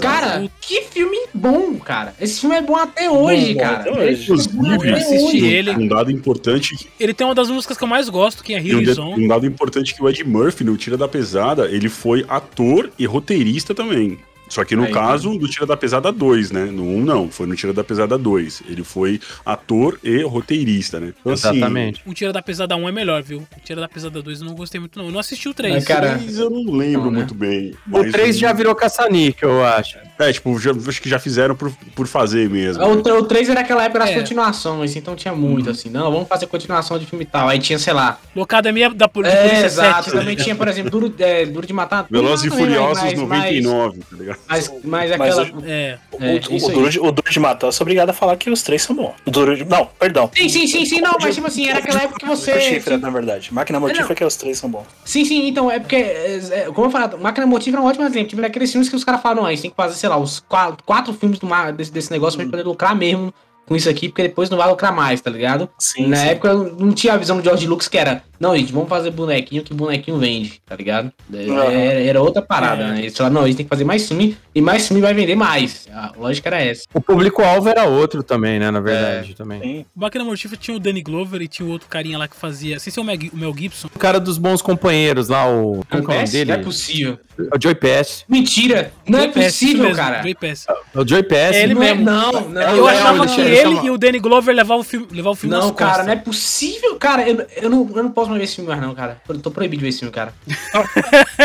[0.00, 2.14] Cara, que filme bom, cara.
[2.20, 3.80] Esse filme é bom até hoje, bom cara.
[3.80, 4.20] até hoje.
[4.20, 5.46] É Inclusive, até assisti hoje.
[5.46, 5.70] ele.
[5.72, 8.74] um dado importante Ele tem uma das músicas que eu mais gosto, que é E
[8.76, 9.14] um, On.
[9.16, 13.06] um dado importante que o Ed Murphy, no Tira da Pesada, ele foi ator e
[13.06, 14.18] roteirista também.
[14.48, 16.64] Só que no Aí, caso do Tira da Pesada 2, né?
[16.66, 18.62] No 1 não, foi no Tira da Pesada 2.
[18.68, 21.12] Ele foi ator e roteirista, né?
[21.20, 22.02] Então, assim, Exatamente.
[22.06, 23.38] O Tira da Pesada 1 é melhor, viu?
[23.56, 25.06] O Tira da Pesada 2 eu não gostei muito, não.
[25.06, 25.74] Eu não assisti o 3.
[25.74, 27.18] Mas, cara, três eu não lembro Não, né?
[27.18, 27.70] muito bem.
[27.88, 29.98] O mas 3 já virou caça-níquel, eu acho.
[30.18, 32.82] É, tipo, já, acho que já fizeram por, por fazer mesmo.
[32.84, 33.12] O, né?
[33.12, 34.14] o 3 era aquela época das É.
[34.14, 35.90] continuações, então tinha muito assim.
[35.90, 37.48] Não, vamos fazer continuação de filme e tal.
[37.48, 38.18] Aí tinha, sei lá.
[38.34, 40.04] Locademia da Pol- de É, Polícia exato.
[40.10, 40.16] 7.
[40.16, 42.06] Também tinha, por exemplo, Duro, é, Duro de Matar.
[42.10, 44.35] Velozes e Furiosos mas- 99, tá ligado?
[44.48, 45.42] Mas, mas, aquela.
[45.64, 45.98] É.
[46.12, 46.74] O, É, o, isso o aí.
[46.74, 48.94] Duro de, o Duro de Matar, eu sou obrigado a falar que os três são
[48.94, 49.14] bons.
[49.24, 50.30] O Duro de, não, perdão.
[50.34, 52.60] Sim, sim, sim, sim, não, mas tipo assim, era aquela época que O você.
[52.60, 53.52] Chifre, na verdade.
[53.52, 54.14] Máquina Mortífera não.
[54.16, 54.86] que os três são bons.
[55.04, 58.04] Sim, sim, então, é porque, é, é, como eu falei, Máquina Motiva é um ótimo
[58.04, 58.28] exemplo.
[58.28, 60.16] Tipo, aqueles filmes que os caras falam, não, a gente tem que fazer, sei lá,
[60.16, 63.32] os quatro, quatro filmes do, desse, desse negócio pra gente poder lucrar mesmo
[63.66, 65.68] com isso aqui, porque depois não vai lucrar mais, tá ligado?
[65.78, 66.28] Sim, Na sim.
[66.28, 69.62] época não tinha a visão do George Lucas que era, não, gente, vamos fazer bonequinho
[69.62, 71.12] que bonequinho vende, tá ligado?
[71.32, 71.64] Aham.
[71.72, 72.88] Era, era outra parada, É.
[72.92, 72.98] né?
[73.00, 75.34] Eles falaram, não, a gente tem que fazer mais filme e mais filme vai vender
[75.34, 75.88] mais.
[75.92, 76.84] A lógica era essa.
[76.94, 78.70] O público-alvo era outro também, né?
[78.70, 79.60] Na verdade, também.
[79.60, 79.86] Sim.
[79.96, 82.78] O Máquina Mortífera tinha o Danny Glover e tinha o outro carinha lá que fazia.
[82.78, 83.88] Sem ser o Mel, o Mel Gibson.
[83.94, 85.84] O cara dos bons companheiros lá, o.
[85.84, 86.44] Como que é o nome Acontece?
[86.44, 86.64] Não é dele?
[86.64, 87.18] possível.
[87.38, 88.24] É o Joey Pass.
[88.28, 88.92] Mentira!
[89.06, 90.22] Não é Joey possível, mesmo, cara.
[90.22, 90.66] Joey Pass.
[90.94, 91.38] É o Joey Pass.
[91.56, 92.04] É ele Não é- mesmo.
[92.04, 92.62] Não, não.
[92.62, 95.36] Eu achava ele que ele chama- e o Danny Glover levavam o filme, levavam o
[95.36, 96.06] filme Não, cara, costas.
[96.06, 97.28] não é possível, cara.
[97.28, 99.20] Eu, eu, não, eu não posso mais ver esse filme mais, não, cara.
[99.28, 100.32] Eu tô proibido de ver esse filme, cara.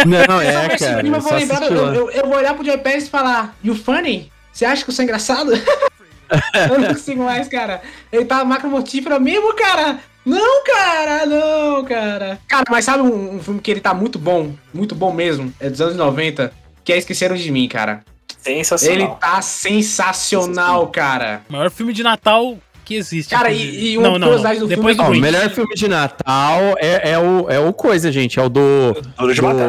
[0.06, 1.01] Não, é, esse cara.
[1.01, 3.75] filme, eu, vou lembrar, eu, eu, eu vou olhar pro Joey Pass e falar, You
[3.75, 4.32] funny?
[4.51, 5.51] Você acha que eu sou engraçado?
[6.71, 7.82] eu não consigo mais, cara.
[8.12, 9.99] Ele tá macro mortífera mesmo, cara.
[10.26, 12.40] Não, cara, não, cara.
[12.48, 15.70] Cara, mas sabe um, um filme que ele tá muito bom, muito bom mesmo, é
[15.70, 16.52] dos anos 90,
[16.84, 18.02] que é Esqueceram de Mim, cara.
[18.40, 18.96] Sensacional.
[18.96, 21.42] Ele tá sensacional, cara.
[21.50, 23.30] Maior filme de Natal que existe.
[23.34, 24.68] Cara, e- e uma não, não, curiosidade não.
[24.68, 25.32] do Depois filme Ó, do o Grinch.
[25.38, 28.40] melhor filme de Natal é, é, o, é o coisa, gente.
[28.40, 28.94] É o do.
[29.18, 29.68] Duro de do- matar.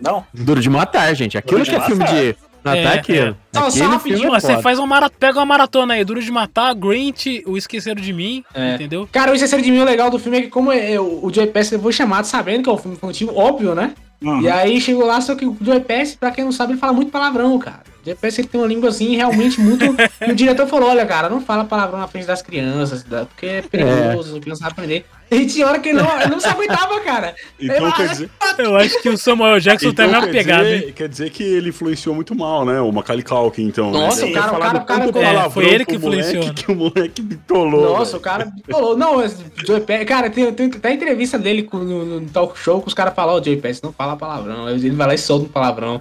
[0.00, 0.26] Não?
[0.32, 1.36] Duro de matar, gente.
[1.38, 3.36] Aquilo que é filme de Natal é, É, aquilo.
[3.54, 6.74] Só- só rapidinho, é você faz uma maratona, pega uma maratona aí, Duro de Matar,
[6.74, 8.74] Grinch, o Esqueceram de Mim, É.
[8.74, 9.08] entendeu?
[9.10, 11.32] Cara, o Esqueceram de Mim, o legal do filme é que como é, o, o
[11.32, 13.92] Joey Pass foi chamado sabendo que é um filme infantil, óbvio, né?
[14.22, 14.40] Uhum.
[14.40, 16.92] E aí chegou lá, só que o Joey Pass, pra quem não sabe, ele fala
[16.92, 17.82] muito palavrão, cara.
[18.00, 19.84] O Joey Pass ele tem uma língua assim, realmente muito.
[20.26, 23.62] e o diretor falou: olha, cara, não fala palavrão na frente das crianças, porque é
[23.62, 25.04] perigoso, a criança vai aprender.
[25.30, 27.34] E tinha hora que ele não, ele não se aguentava, cara.
[27.58, 30.76] Então Ele- quer dizer, Eu acho que o Samuel Jackson tá então na quer, pegada,
[30.76, 30.92] hein?
[30.94, 32.80] quer dizer que ele influenciou muito mal, né?
[32.80, 33.90] O Macaulay Culkin, então.
[33.90, 34.30] Nossa, né?
[34.30, 36.52] o cara- o cara- o cara- tanto é, foi ele que moleque influenciou, né?
[36.54, 37.98] Que o moleque bitolou.
[37.98, 38.96] Nossa, o cara falou.
[38.96, 40.06] Não, o.
[40.06, 43.34] Cara, tem, tem até entrevista dele com- no, no talk show que os caras falam:
[43.34, 44.68] Ó, o Joey Pass não fala palavrão.
[44.68, 46.00] Ele vai lá e solta um palavrão.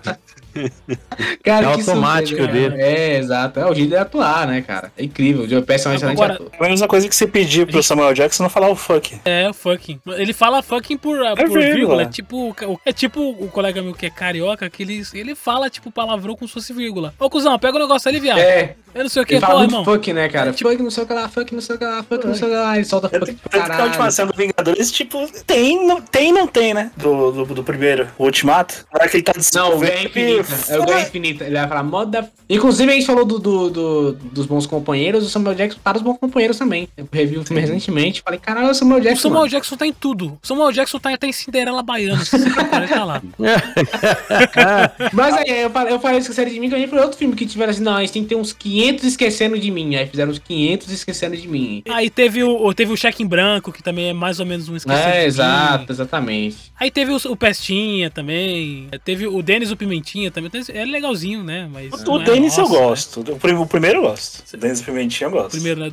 [1.44, 2.76] Cara, É automático dele.
[2.82, 3.60] É, exato.
[3.60, 4.92] É o jeito de atuar, né, cara?
[4.98, 5.44] É incrível.
[5.44, 6.50] O Joey Pass é um excelente Agora- ator.
[6.60, 9.18] É a mesma coisa que você pedir pro Samuel Jackson não falar o fuck.
[9.26, 10.00] É, o fucking.
[10.18, 11.62] Ele fala fucking por, por vírgula.
[11.76, 12.02] vírgula.
[12.04, 15.70] É tipo, o- é tipo o colega meu que é carioca, que ele, ele fala,
[15.70, 17.14] tipo, palavrão como se fosse vírgula.
[17.20, 18.40] Ô, cuzão, pega o negócio ali, viado.
[18.40, 19.86] É, Eu não sei o que, ele fala muito irmão.
[19.86, 20.50] fuck, né, cara?
[20.50, 22.26] É, tipo- Fuck, não sei o que lá, fuck, não sei o que lá, fuck,
[22.28, 22.76] não sei o que lá.
[22.76, 24.12] Ele solta fuck que a última caralho.
[24.12, 26.92] cena do Vingadores, tipo, tem, não tem, não tem, né?
[26.98, 28.86] Do, do, do primeiro, o Ultimato.
[28.94, 30.44] Na hora que ele tá Não, Infinita.
[30.70, 31.44] É o Guerra Infinita.
[31.46, 32.30] Ele vai falar moda.
[32.50, 35.26] Inclusive, a gente falou do, do- do- dos bons companheiros.
[35.26, 36.88] O Samuel Jackson tá dos bons companheiros também.
[36.96, 38.22] Eu revi o filme recentemente.
[38.22, 39.22] Falei, caralho, o Samuel O Jackson.
[39.24, 39.52] Samuel mano.
[39.52, 40.38] Jackson tá em tudo.
[40.44, 42.24] O Samuel Jackson tá até em Cinderela Baiana.
[42.24, 43.22] Se você ele tá lá.
[45.14, 47.36] Mas aí, eu falei, eu falei Esquecendo de Mim, que a gente foi outro filme
[47.36, 49.96] que tiveram assim, não, a gente tem que ter uns 500 Esquecendo de Mim.
[49.96, 51.84] Aí fizeram uns 500 Esquecendo de Mim.
[51.90, 54.76] Aí teve o, teve o Cheque em Branco, que também é mais ou menos um
[54.76, 56.58] esquecido de É, exato, exatamente.
[56.80, 58.88] Aí teve o, o Pestinha também.
[59.04, 60.52] Teve o Denis o Pimentinha também.
[60.70, 61.68] É legalzinho, né?
[61.72, 63.20] Mas O é Denis eu nossa, gosto.
[63.22, 64.44] O, prim- o primeiro eu gosto.
[64.54, 65.38] O Denis Pimentinha eu né?
[65.38, 65.52] gosto.
[65.52, 65.92] Primeiro, né?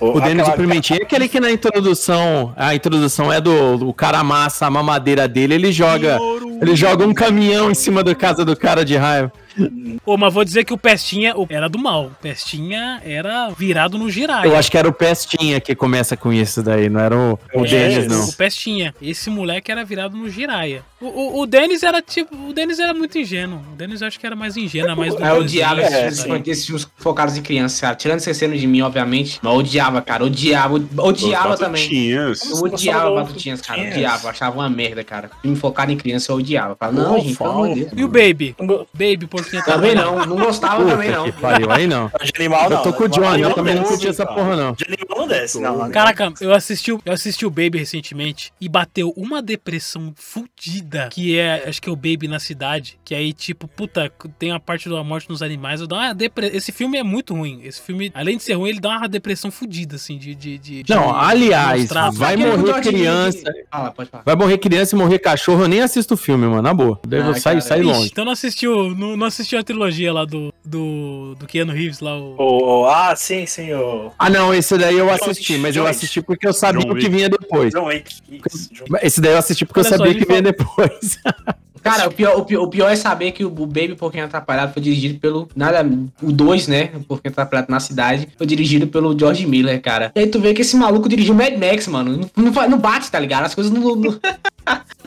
[0.00, 4.18] O Denis o Pimentinha é aquele que na introdução, a introdução é do, do cara
[4.18, 6.18] amassa a mamadeira dele, ele joga,
[6.60, 9.32] ele joga um caminhão em cima da casa do cara de raiva.
[10.06, 12.06] Ô, mas vou dizer que o Pestinha era do mal.
[12.06, 14.46] O Pestinha era virado no Jiraiya.
[14.50, 17.64] Eu acho que era o Pestinha que começa com isso daí, não era o, o
[17.64, 18.28] É, Denis, não.
[18.28, 18.94] O Pestinha.
[19.00, 20.82] Esse moleque era virado no Jiraiya.
[21.00, 22.34] O, o, o Denis era tipo.
[22.48, 23.60] O Denis era muito ingênuo.
[23.72, 26.22] O Denis eu acho que era mais ingênuo, mais do É, eu odiava esses, É,
[26.22, 27.94] filmes, esses filmes focados em crianças, cara.
[27.94, 29.38] Tirando Esquecendo de Mim, obviamente.
[29.42, 30.24] Mas eu odiava, cara.
[30.24, 30.74] Odiava.
[30.98, 31.82] Odiava também.
[31.82, 32.42] Batutinhas.
[32.50, 33.78] Eu odiava Batutinhas, cara.
[33.80, 33.96] Batutinhas.
[33.96, 34.30] Odiava.
[34.30, 35.30] Achava uma merda, cara.
[35.42, 36.76] Filme focado em criança, eu odiava.
[36.76, 37.92] Falava, não, Pô, gente, pelo amor de Deus.
[37.96, 38.54] E o Baby?
[38.60, 39.26] Não- Baby,
[39.64, 40.24] Também não.
[40.26, 41.24] Não gostava também, não.
[41.24, 42.10] Que pariu, aí não.
[42.22, 42.76] De animal não.
[42.78, 44.72] Eu tô com o De Johnny, eu também não curti essa porra, não.
[44.72, 45.78] De animal não desce, não.
[45.78, 45.90] não.
[45.90, 51.38] Caraca, eu assisti, o- eu assisti o Baby recentemente e bateu uma depressão fudida, que
[51.38, 54.88] é, acho que é o Baby na cidade, que aí, tipo, puta, tem a parte
[54.88, 56.46] da morte nos animais, eu dou uma depre...
[56.54, 57.60] Esse filme é muito ruim.
[57.64, 60.34] Esse filme, além de ser ruim, ele dá uma depressão fudida, assim, de...
[60.34, 63.42] de, de de- Não, aliás, mostrar- vai morrer criança.
[63.70, 64.24] Fala, pode falar.
[64.24, 67.00] Vai morrer criança e morrer cachorro, eu nem assisto o filme, mano, na boa.
[67.04, 68.08] Ah, sair, cara, sair longe.
[68.12, 72.16] então não assistiu, não, não assistiu a trilogia lá do, do, do Keanu Reeves lá,
[72.18, 72.34] o...
[72.38, 73.72] O- o- ah, sim, sim.
[73.72, 76.96] O Ah, não, esse daí eu assisti, mas eu assisti porque eu sabia John o
[76.96, 77.72] que vinha depois.
[77.72, 78.14] John Wick.
[79.02, 80.52] Esse daí eu assisti porque eu Olha sabia que vinha falou-
[80.90, 81.18] depois.
[81.82, 84.80] Cara, o pior, o, pior, o pior é saber que o, Baby Porquinho Atrapalhado foi
[84.80, 85.48] dirigido pelo.
[85.56, 85.84] Nada.
[86.22, 86.90] O 2, né?
[86.94, 88.28] O Porquinho Atrapalhado na cidade.
[88.38, 90.12] Foi dirigido pelo George Miller, cara.
[90.14, 92.30] E aí tu vê que esse maluco dirigiu Mad Max, mano.
[92.36, 93.46] Não, não, não bate, tá ligado?
[93.46, 93.96] As coisas não.
[93.96, 94.16] não-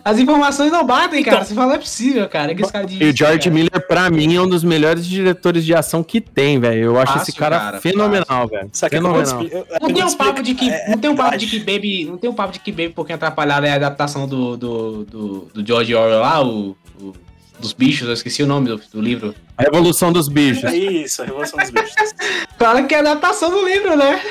[0.03, 1.43] As informações não batem, cara.
[1.43, 2.53] Você fala, não é possível, cara.
[2.53, 3.51] Que esse cara E o George cara.
[3.51, 6.83] Miller, pra mim, é um dos melhores diretores de ação que tem, velho.
[6.83, 8.69] Eu acho Fácil, esse cara, cara, fenomenal, velho.
[8.69, 9.43] Que como eu Fenomenal.
[9.43, 10.69] expli- eu- Não tem um papo de que.
[10.89, 12.05] Não tem um papo de que Baby.
[12.05, 15.49] Não tem um papo de que Baby Porquinho Atrapalhado é a adaptação do, do, do,
[15.53, 17.13] do George Orwell lá, o, o-
[17.57, 19.33] Dos bichos, eu esqueci o nome do, do livro.
[19.57, 20.71] A Revolução dos Bichos.
[20.73, 22.13] Isso, a Revolução dos Bichos.
[22.59, 24.21] Fala que é adaptação do livro, né?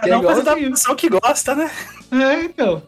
[0.00, 1.70] É coisa da pessoa que gosta, né?
[2.10, 2.82] É, então.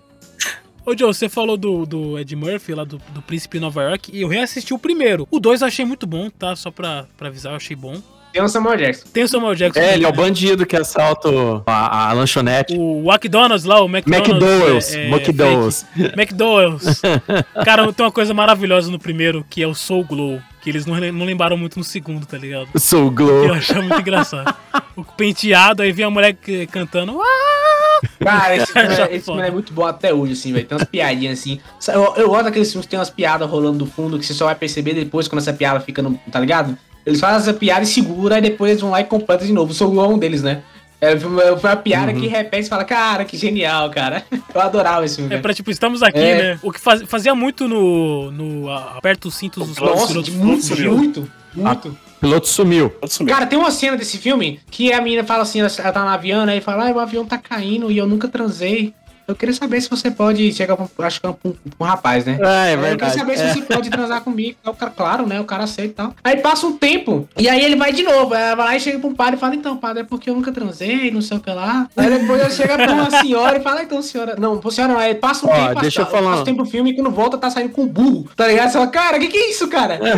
[0.84, 4.20] Ô, Joe, você falou do, do Ed Murphy, lá do, do Príncipe Nova York, e
[4.22, 5.28] eu reassisti o primeiro.
[5.30, 6.56] O dois eu achei muito bom, tá?
[6.56, 8.00] Só pra, pra avisar, eu achei bom.
[8.32, 9.06] Tem o Samuel Jackson.
[9.12, 9.78] Tem o Samuel Jackson.
[9.78, 10.16] É, ele é o né?
[10.16, 12.74] bandido que assalta o- a, a lanchonete.
[12.76, 14.30] O McDonald's lá, o McDonald's.
[14.32, 15.86] McDowell's, é, é, McDowell's.
[16.16, 17.02] McDowell's.
[17.62, 20.40] Cara, tem uma coisa maravilhosa no primeiro, que é o Soul Glow.
[20.62, 22.68] Que eles não, não lembraram muito no segundo, tá ligado?
[22.78, 23.46] Soul Glow.
[23.46, 24.54] Eu achei muito engraçado.
[24.94, 27.20] O penteado, aí vem a mulher que- cantando.
[27.20, 30.66] "Ah!" Cara, esse é, esse filme é muito bom até hoje, assim, velho.
[30.66, 31.60] Tem umas piadinhas assim.
[31.88, 34.44] Eu, eu gosto daqueles filmes que tem umas piadas rolando do fundo que você só
[34.46, 36.18] vai perceber depois quando essa piada fica no.
[36.30, 36.76] Tá ligado?
[37.04, 39.74] Eles fazem essa piada e segura, e depois eles vão lá e completam de novo.
[39.74, 40.62] Sou um deles, né?
[41.02, 42.20] É, foi uma- piada Uhum.
[42.20, 44.22] que repete e fala, cara, que genial, cara.
[44.54, 45.34] Eu adorava esse filme.
[45.34, 46.52] É pra tipo, estamos aqui, É.
[46.54, 46.58] né?
[46.62, 48.30] O que faz- fazia muito no.
[48.30, 50.96] no aperta os cintos dos Nossa, pilotos de muito, sumiu.
[50.96, 51.88] muito, muito.
[51.88, 52.92] O piloto sumiu.
[53.26, 56.08] Cara, tem uma cena desse filme que a menina fala assim, ela ela tá no
[56.10, 56.56] avião, né?
[56.58, 58.94] E fala, ah, o avião tá caindo e eu nunca transei.
[59.26, 60.52] Eu queria saber se você pode.
[60.52, 62.38] Chega pra, acho que é um, um, um rapaz, né?
[62.40, 63.12] É, é Eu verdade.
[63.12, 63.52] queria saber é.
[63.52, 64.56] se você pode transar comigo.
[64.64, 65.40] Aí O cara, claro, né?
[65.40, 66.14] O cara aceita e tal.
[66.24, 67.28] Aí passa um tempo.
[67.38, 68.34] E aí ele vai de novo.
[68.34, 70.34] Aí vai lá e chega pra um padre e fala: Então, padre, é porque eu
[70.34, 71.88] nunca transei, não sei o que lá.
[71.96, 74.36] Aí depois ele chega pra uma senhora e fala: Então, senhora.
[74.38, 75.00] Não, senhora não.
[75.00, 75.80] Aí passa um Ó, tempo.
[75.80, 76.30] deixa eu passa, falar.
[76.30, 78.28] Passa um tempo o filme e quando volta tá saindo com burro.
[78.36, 78.68] Tá ligado?
[78.68, 80.00] Você fala: Cara, que que é isso, cara?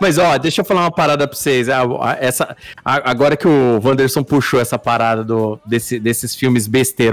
[0.00, 1.68] Mas ó, deixa eu falar uma parada pra vocês.
[1.68, 1.82] Ah,
[2.20, 6.66] essa, agora que o Wanderson puxou essa parada do, desse- desses filmes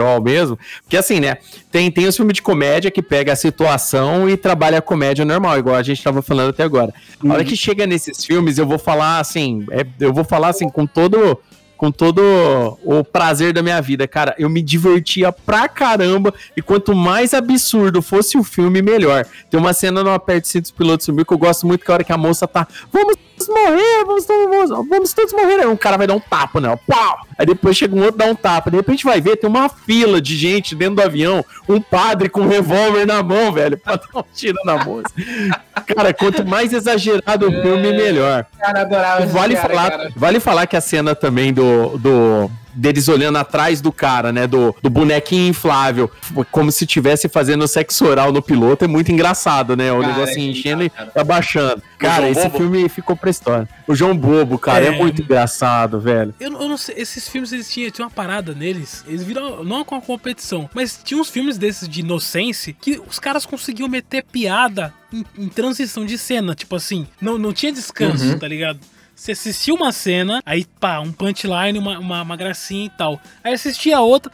[0.04, 1.38] besterol mesmo, porque assim, né?
[1.72, 5.58] Tem, tem os filmes de comédia que pega a situação e trabalha a comédia normal,
[5.58, 6.94] igual a gente tava falando até agora.
[7.24, 10.70] A hora que chega nesses filmes, eu vou falar assim, é, eu vou falar assim
[10.70, 11.39] com todo
[11.76, 12.22] com todo
[12.82, 14.34] o prazer da minha vida, cara.
[14.38, 19.26] Eu me divertia pra caramba e quanto mais absurdo fosse o filme, melhor.
[19.50, 21.96] Tem uma cena no Aperte Cintos Piloto Subiu que eu gosto muito, que é a
[21.96, 25.60] hora que a moça tá, vamos morrer, vamos, vamos, vamos todos morrer.
[25.60, 26.78] Aí um cara vai dar um tapa, né?
[26.88, 27.17] Pau!
[27.38, 28.69] Aí depois chega um outro dá um tapa.
[28.69, 32.41] De repente vai ver, tem uma fila de gente dentro do avião, um padre com
[32.41, 35.13] um revólver na mão, velho, pra dar um tiro na moça.
[35.86, 38.46] Cara, quanto mais exagerado o filme, melhor.
[38.60, 40.12] Cara, adorava Vale cara, falar, cara.
[40.15, 44.76] vale falar que a cena também do, do deles olhando atrás do cara, né, do,
[44.82, 46.10] do bonequinho inflável,
[46.52, 49.92] como se estivesse fazendo sexo oral no piloto, é muito engraçado, né?
[49.92, 51.12] O Cara, negócio é enchendo cara.
[51.16, 51.82] e abaixando.
[51.98, 52.58] Cara, esse Bobo?
[52.58, 53.68] filme ficou pra história.
[53.88, 54.92] O João Bobo, cara, é, É.
[54.98, 56.34] muito engraçado, velho.
[56.40, 59.86] Eu, eu não sei, esses filmes eles tinham, tinha uma parada neles, eles viram não
[59.86, 64.24] com a competição, mas tinha uns filmes desses de inocência que os caras conseguiam meter
[64.24, 68.40] piada em, em transição de cena, tipo assim, não, não tinha descanso, Uhum.
[68.40, 68.80] tá ligado?
[69.15, 73.21] Você assistia uma cena, aí pá, um punchline, uma, uma, uma gracinha e tal.
[73.43, 74.32] Aí assistia a outra,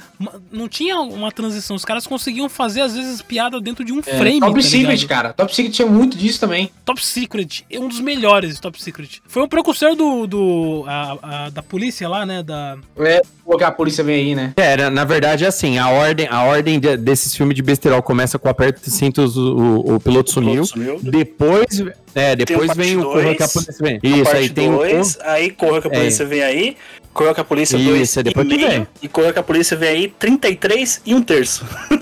[0.52, 1.76] não tinha uma transição.
[1.76, 4.40] Os caras conseguiam fazer, às vezes, piada dentro de um É, frame.
[4.40, 5.08] Top tá Secret, ligado?
[5.08, 5.34] cara.
[5.34, 6.72] Top Secret tinha muito disso também.
[6.86, 9.22] Top Secret, é um dos melhores Top Secret.
[9.28, 12.42] Foi um precursor do, do a- a- da polícia lá, né?
[12.42, 14.54] Da, É, porque a polícia vem aí, né?
[14.56, 18.40] É, na- na verdade, assim, a ordem, a ordem de- desses filmes de besterol começa
[18.40, 20.66] com aperto cintos, o, o, o piloto sumiu.
[20.66, 21.00] sumiu.
[21.04, 21.84] Depois,
[22.16, 24.00] é, depois o vem o corra que a polícia vem.
[24.04, 26.78] Isso, aí tem o dois, aí corra que a polícia vem aí,
[27.14, 28.88] corra que a polícia Isso, 2 é depois e meio, vem.
[29.02, 31.66] e corra que a polícia vem aí 33 e um terço.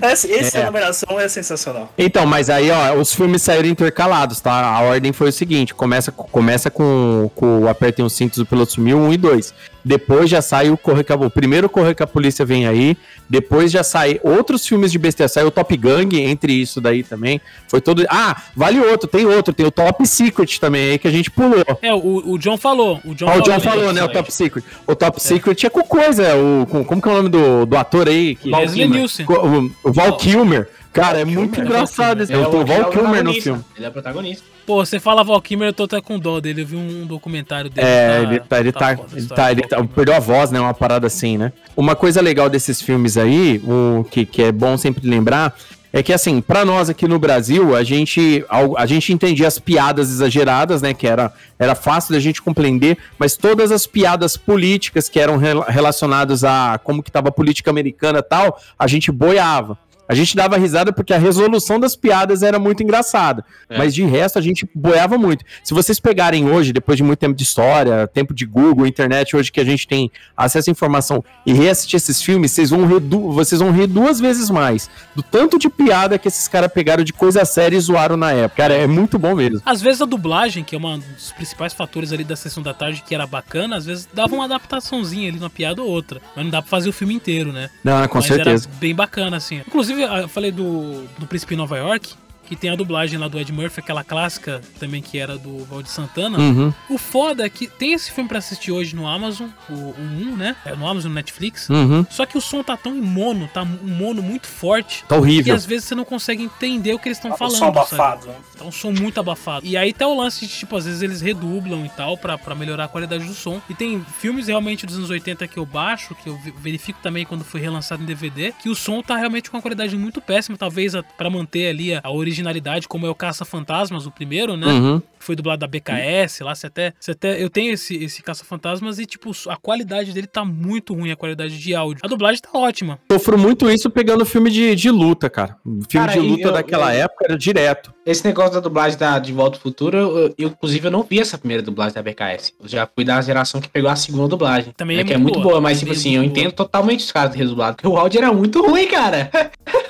[0.00, 0.64] Essa essa É.
[0.64, 1.92] numeração é sensacional.
[1.96, 4.52] Então, mas aí, ó, os filmes saíram intercalados, tá?
[4.52, 8.72] A ordem foi o seguinte: começa, começa com, com o Apertem os Cintos do Piloto
[8.72, 9.54] Sumiu, 1 e 2.
[9.88, 12.94] Depois já sai o Corre que a, O primeiro Corre que a Polícia Vem Aí.
[13.26, 15.28] Depois já sai outros filmes de besteira.
[15.28, 17.40] Saiu o Top Gang, entre isso daí também.
[17.68, 18.04] Foi todo.
[18.10, 19.54] Ah, vale outro, tem outro.
[19.54, 21.64] Tem o Top Secret também aí que a gente pulou.
[21.80, 23.00] É, o, o John falou.
[23.02, 24.04] O John Ah, o John ali, falou, né?
[24.04, 24.08] O.
[24.08, 24.62] Top Secret.
[24.86, 26.36] O Top Secret é com coisa.
[26.36, 28.34] O, com- como que é o nome do, do ator aí?
[28.34, 28.86] Que, Leslie.
[28.86, 29.24] Nielsen.
[29.26, 30.68] O, o Val Kilmer.
[30.92, 32.32] Cara, é muito engraçado esse.
[32.32, 33.42] É o- é Val o Kilmer no protagonista.
[33.42, 33.64] filme.
[33.74, 34.44] Ele é o protagonista.
[34.68, 36.60] Pô, você fala Valkymer, eu tô até com dó dele.
[36.60, 37.86] Eu vi um documentário dele.
[37.86, 40.60] É, ele tá, ele tá, a ele tá, ele tá, perdeu a voz, né?
[40.60, 41.54] Uma parada assim, né?
[41.74, 45.56] Uma coisa legal desses filmes aí, o que, que é bom sempre lembrar,
[45.90, 49.58] é que assim, pra nós aqui no Brasil, a gente, ao- a gente entendia as
[49.58, 50.92] piadas exageradas, né?
[50.92, 55.64] Que era, era fácil da gente compreender, mas todas as piadas políticas que eram rela-
[55.66, 59.78] relacionadas a como que tava a política americana e tal, a gente boiava.
[60.08, 63.44] A gente dava risada porque a resolução das piadas era muito engraçada.
[63.68, 65.44] Mas de resto, a gente boiava muito.
[65.62, 69.52] Se vocês pegarem hoje, depois de muito tempo de história, tempo de Google, internet, hoje
[69.52, 73.32] que a gente tem acesso à informação e reassistir esses filmes, vocês vão, rir du-
[73.32, 74.88] vocês vão rir duas vezes mais.
[75.14, 78.62] Do tanto de piada que esses caras pegaram de coisa séria e zoaram na época.
[78.62, 79.60] Cara, é muito bom mesmo.
[79.64, 83.02] Às vezes a dublagem, que é um dos principais fatores ali da sessão da tarde,
[83.06, 86.20] que era bacana, às vezes dava uma adaptaçãozinha ali, uma piada ou outra.
[86.34, 87.68] Mas não dá pra fazer o filme inteiro, né?
[87.84, 88.68] Não, com Mas certeza.
[88.68, 89.60] era bem bacana, assim.
[89.66, 92.14] Inclusive, eu falei do, do Príncipe em Nova York.
[92.48, 95.90] Que tem a dublagem lá do Ed Murphy, aquela clássica também que era do Valdir
[95.92, 96.38] Santana.
[96.38, 96.72] Uhum.
[96.88, 100.36] O foda é que tem esse filme pra assistir hoje no Amazon, o, o 1,
[100.36, 100.56] né?
[100.64, 101.68] É no Amazon, no Netflix.
[101.68, 102.06] Uhum.
[102.10, 105.04] Só que o som tá tão em mono, tá um mono muito forte.
[105.06, 105.44] Tá horrível.
[105.44, 107.58] Que às vezes você não consegue entender o que eles estão Tá um falando.
[107.58, 108.32] som abafado, sabe?
[108.38, 108.42] né?
[108.56, 109.66] Tá um som muito abafado.
[109.66, 112.54] E aí tá o lance de, tipo, às vezes eles redublam e tal pra, pra
[112.54, 113.60] melhorar a qualidade do som.
[113.68, 117.44] E tem filmes realmente dos anos 80 que eu baixo, que eu verifico também quando
[117.44, 120.94] foi relançado em DVD, que o som tá realmente com uma qualidade muito péssima, talvez
[120.94, 124.66] a- pra manter ali a, a originalidade, como é o Caça Fantasmas, o primeiro, né?
[124.66, 125.02] Uhum.
[125.18, 129.04] foi dublado da BKS, lá você até, você até eu tenho esse esse Caça-Fantasmas e
[129.06, 132.00] tipo, a qualidade dele tá muito ruim, a qualidade de áudio.
[132.04, 132.98] A dublagem tá ótima.
[133.10, 135.56] Sofro muito isso pegando filme de, de luta, cara.
[135.64, 137.92] Filme Cara, de luta eu- daquela eu- época era direto.
[138.06, 141.20] Esse negócio da dublagem da De Volta ao Futuro, eu, eu, inclusive eu não vi
[141.20, 142.54] essa primeira dublagem da BKS.
[142.62, 144.72] Eu já fui da geração que pegou a segunda dublagem.
[144.76, 145.54] Também né, é que é muito muito boa.
[145.56, 146.40] boa, mas tipo é assim, eu muito boa.
[146.44, 149.30] entendo totalmente os caras de redublado, porque o áudio era muito ruim, cara.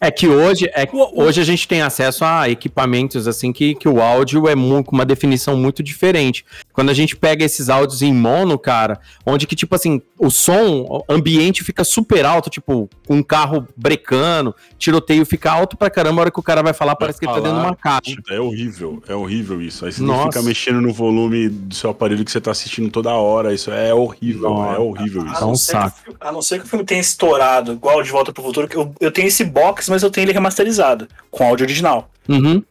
[0.00, 4.00] É que hoje, é, hoje a gente tem acesso a equipamentos assim que, que o
[4.00, 6.44] áudio é mu- com uma definição muito diferente.
[6.74, 10.84] Quando a gente pega esses áudios em mono, cara, onde que tipo assim, o som
[10.88, 16.22] o ambiente fica super alto, tipo, um carro brecando, tiroteio fica alto pra caramba, a
[16.22, 18.16] hora que o cara vai falar parece que ele tá dentro de uma caixa.
[18.28, 19.86] É horrível, é horrível isso.
[19.86, 20.32] Aí você Nossa.
[20.32, 23.54] fica mexendo no volume do seu aparelho que você tá assistindo toda hora.
[23.54, 24.74] Isso é horrível, Nossa.
[24.76, 25.44] é horrível A isso.
[25.44, 26.02] Um não, ser saco.
[26.04, 28.42] que, o fi- a não ser que o filme tenha estourado, igual De Volta pro
[28.42, 32.10] Futuro, que eu, eu tenho esse box, mas eu tenho ele remasterizado, com áudio original.
[32.28, 32.62] Uhum.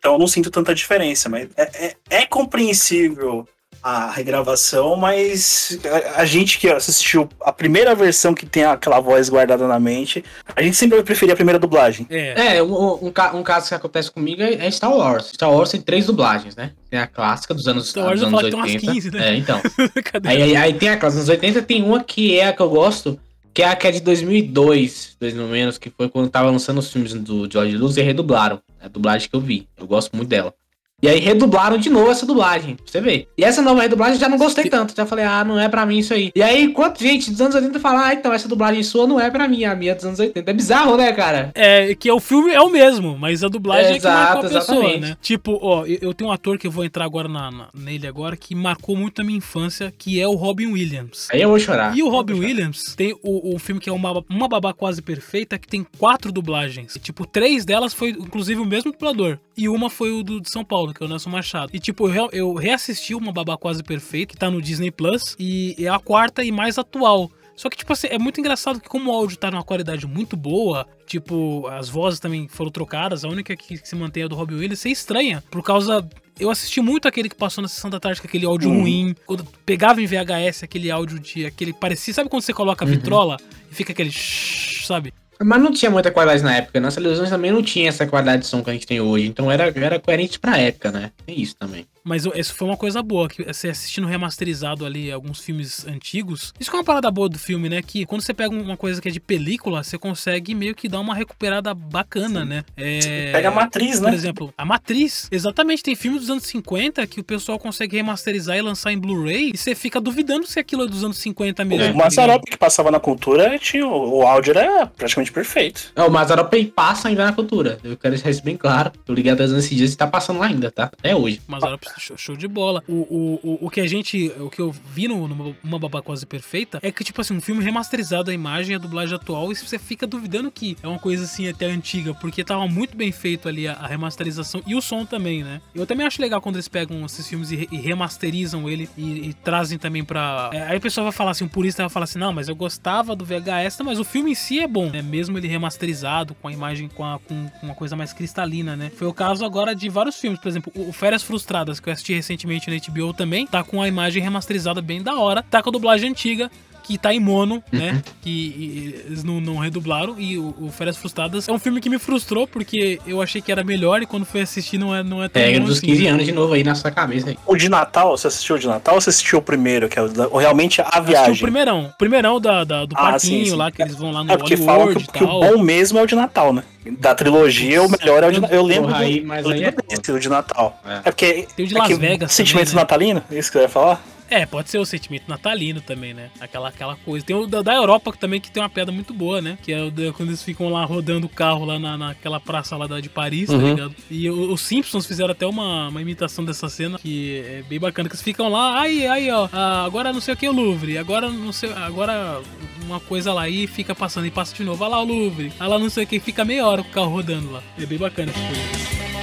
[0.00, 3.46] Então eu não sinto tanta diferença, mas é, é, é compreensível
[3.82, 5.78] a regravação, mas
[6.16, 10.24] a, a gente que assistiu a primeira versão que tem aquela voz guardada na mente,
[10.54, 12.06] a gente sempre vai preferir a primeira dublagem.
[12.10, 12.56] É.
[12.56, 15.30] É, um, um, um caso que acontece comigo é é Star Wars.
[15.34, 16.72] Star Wars tem três dublagens, né?
[16.90, 18.86] Tem a clássica dos anos, Star Wars dos eu anos falo que tem 80.
[18.86, 19.28] umas 15, né?
[19.28, 19.60] É, então.
[20.24, 22.60] Aí, aí, aí tem a clássica dos anos 80, tem uma que é a que
[22.60, 23.18] eu gosto,
[23.52, 26.78] que é a que é de 2002, dois no menos, que foi quando tava lançando
[26.78, 28.60] os filmes do George Lucas e redublaram.
[28.80, 29.68] É a dublagem que eu vi.
[29.76, 30.54] Eu gosto muito dela.
[31.02, 33.28] E aí redublaram de novo essa dublagem, pra você ver.
[33.36, 34.94] E essa nova redublagem eu já não gostei tanto.
[34.96, 36.30] Já falei, ah, não é pra mim isso aí.
[36.34, 39.30] E aí, quanto gente dos anos 80 fala, ah, então essa dublagem sua não é
[39.30, 40.50] pra mim, a minha é dos anos 80.
[40.50, 41.50] É bizarro, né, cara?
[41.54, 44.60] É, que o filme é o mesmo, mas a dublagem é, que marcou a pessoa,
[44.60, 45.00] exatamente.
[45.00, 45.16] né?
[45.22, 48.06] Tipo, ó, eu, eu tenho um ator que eu vou entrar agora na, na- nele
[48.06, 51.28] agora, que marcou muito a minha infância, que é o Robin Williams.
[51.32, 51.96] Aí eu vou chorar.
[51.96, 55.58] E o Robin Williams tem o, o filme que é uma, uma Babá Quase Perfeita,
[55.58, 56.94] que tem quatro dublagens.
[56.94, 59.38] E, tipo, três delas foi, inclusive, o mesmo dublador.
[59.60, 61.70] E uma foi o do, de São Paulo, que é o Nelson Machado.
[61.74, 65.76] E, tipo, eu, eu reassisti uma Babá Quase Perfeita, que tá no Disney Plus, e
[65.78, 67.30] é a quarta e mais atual.
[67.54, 70.34] Só que, tipo assim, é muito engraçado que como o áudio tá numa qualidade muito
[70.34, 74.34] boa, tipo, as vozes também foram trocadas, a única que se mantém é a do
[74.34, 76.08] Robin Williams, você estranha, por causa...
[76.38, 79.14] Eu assisti muito aquele que passou na sessão da tarde com aquele áudio ruim.
[79.26, 81.44] Quando pegava em VHS aquele áudio de...
[81.44, 82.14] aquele parecia...
[82.14, 83.36] Sabe quando você coloca a vitrola
[83.70, 84.10] e fica aquele...
[84.10, 85.12] shhh, sabe?
[85.42, 86.78] Mas não tinha muita qualidade na época.
[86.80, 89.26] Nas televisões também não tinha essa qualidade de som que a gente tem hoje.
[89.26, 91.10] Então era, era coerente pra época, né?
[91.24, 91.86] Tem isso também.
[92.04, 96.52] Mas eu- isso foi uma coisa boa, que você assistindo remasterizado ali alguns filmes antigos.
[96.58, 97.82] Isso que é uma parada boa do filme, né?
[97.82, 101.00] Que quando você pega uma coisa que é de película, você consegue meio que dar
[101.00, 102.64] uma recuperada bacana, né?
[102.76, 103.32] É...
[103.32, 104.08] Pega a matriz, né?
[104.10, 105.28] Por exemplo, a Matriz.
[105.30, 109.50] Exatamente, tem filmes dos anos 50 que o pessoal consegue remasterizar e lançar em Blu-ray
[109.54, 111.76] e você fica duvidando se aquilo é dos anos 50 mesmo.
[111.76, 112.04] O tá ligado?
[112.04, 115.92] Mazarop que passava na cultura, tinha, o o áudio era praticamente perfeito.
[115.94, 117.78] É, o Mazarop passa ainda na cultura.
[117.82, 118.92] Eu quero deixar isso bem claro.
[119.06, 120.84] Eu liguei até esses dias e tá passando lá ainda, tá?
[120.84, 121.40] Até hoje.
[121.46, 122.82] Mazarop, show, show de bola.
[122.88, 124.32] O, o, o, o que a gente.
[124.38, 127.40] O que eu vi no, no Uma Babá Quase Perfeita é que, tipo assim, um
[127.40, 131.24] filme remasterizado a imagem, a dublagem atual, e você fica duvidando que é uma coisa
[131.24, 135.06] assim até antiga, porque tava muito bem feito ali a, a remasterização e o som
[135.06, 135.60] também, né?
[135.74, 139.34] Eu também acho legal quando eles pegam esses filmes e, e remasterizam ele e, e
[139.34, 140.50] trazem também pra.
[140.52, 142.54] é, aí o pessoal vai falar assim, um purista vai falar assim, não, mas eu
[142.54, 145.00] gostava do VHS, mas o filme em si é bom, né?
[145.00, 148.90] Mesmo ele remasterizado, com a imagem com, a, com, uma coisa mais cristalina, né?
[148.94, 151.92] Foi o caso agora de vários filmes, por exemplo, o o Férias Frustradas, que eu
[151.92, 155.70] assisti recentemente na HBO também, tá com a imagem remasterizada bem da hora, tá com
[155.70, 156.50] a dublagem antiga.
[156.90, 158.02] Que tá em mono, né?
[158.20, 160.16] Que e- eles não, não redublaram.
[160.18, 163.52] E o, o Férias Frustradas é um filme que me frustrou, porque eu achei que
[163.52, 165.86] era melhor e quando fui assistir não é, não é tão Pega bom dos assim.
[165.86, 167.38] 15 anos de novo aí na sua cabeça aí.
[167.46, 170.02] O de Natal, você assistiu o de Natal ou você assistiu o primeiro, que é
[170.02, 171.34] o da- realmente a viagem?
[171.34, 171.84] o primeirão.
[171.94, 173.56] O primeirão da, da- do Ah, parquinho sim, sim.
[173.56, 175.62] lá, que eles vão lá no É porque falam Hollywood que, e que o bom
[175.62, 176.64] mesmo é o de Natal, né?
[176.98, 178.56] Da trilogia, o melhor é o de Natal.
[178.56, 179.96] Eu lembro aí, mas eu aí lembro é foda.
[180.02, 180.80] desse, o de Natal.
[180.84, 180.94] É.
[180.94, 182.80] É, porque Tem o de é Las que Vegas Sentimento também, né?
[182.82, 184.02] natalino, é isso que eu ia falar?
[184.30, 186.30] É, pode ser o sentimento natalino também, né?
[186.40, 187.26] Aquela, aquela coisa.
[187.26, 189.58] Tem o da, da Europa também, que tem uma piada muito boa, né?
[189.60, 192.76] Que é o da- quando eles ficam lá rodando o carro lá na, naquela praça
[192.76, 193.70] lá da, de Paris, tá Uhum.
[193.70, 193.94] ligado?
[194.08, 198.14] E os Simpsons fizeram até uma, uma imitação dessa cena, que é bem bacana, que
[198.14, 201.28] eles ficam lá, aí, aí, ó, ah, agora não sei o que o Louvre, agora
[201.28, 202.40] não sei, agora
[202.86, 205.68] uma coisa lá e fica passando e passa de novo, olha lá o Louvre, olha
[205.70, 207.62] lá não sei o que, fica meia hora com o carro rodando lá.
[207.76, 209.19] É bem bacana essa coisa.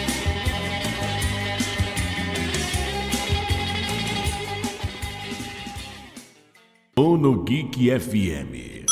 [6.99, 8.87] Mono Geek FM.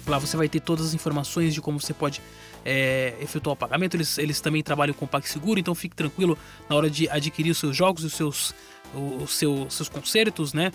[0.08, 2.22] Lá você vai ter todas as informações de como você pode
[2.64, 3.94] é, efetuar o pagamento.
[3.94, 6.36] Eles, eles também trabalham com PagSeguro, então fique tranquilo
[6.68, 8.54] na hora de adquirir os seus jogos, os seus,
[8.94, 10.72] os seus, seus concertos, né?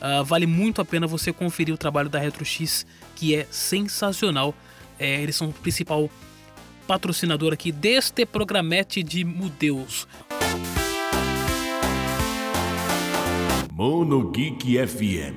[0.00, 2.84] Ah, vale muito a pena você conferir o trabalho da RetroX,
[3.14, 4.52] que é sensacional.
[4.98, 6.10] É, eles são o principal
[6.88, 10.08] patrocinador aqui deste programete de Mudeus.
[13.72, 15.36] Mono Geek FM.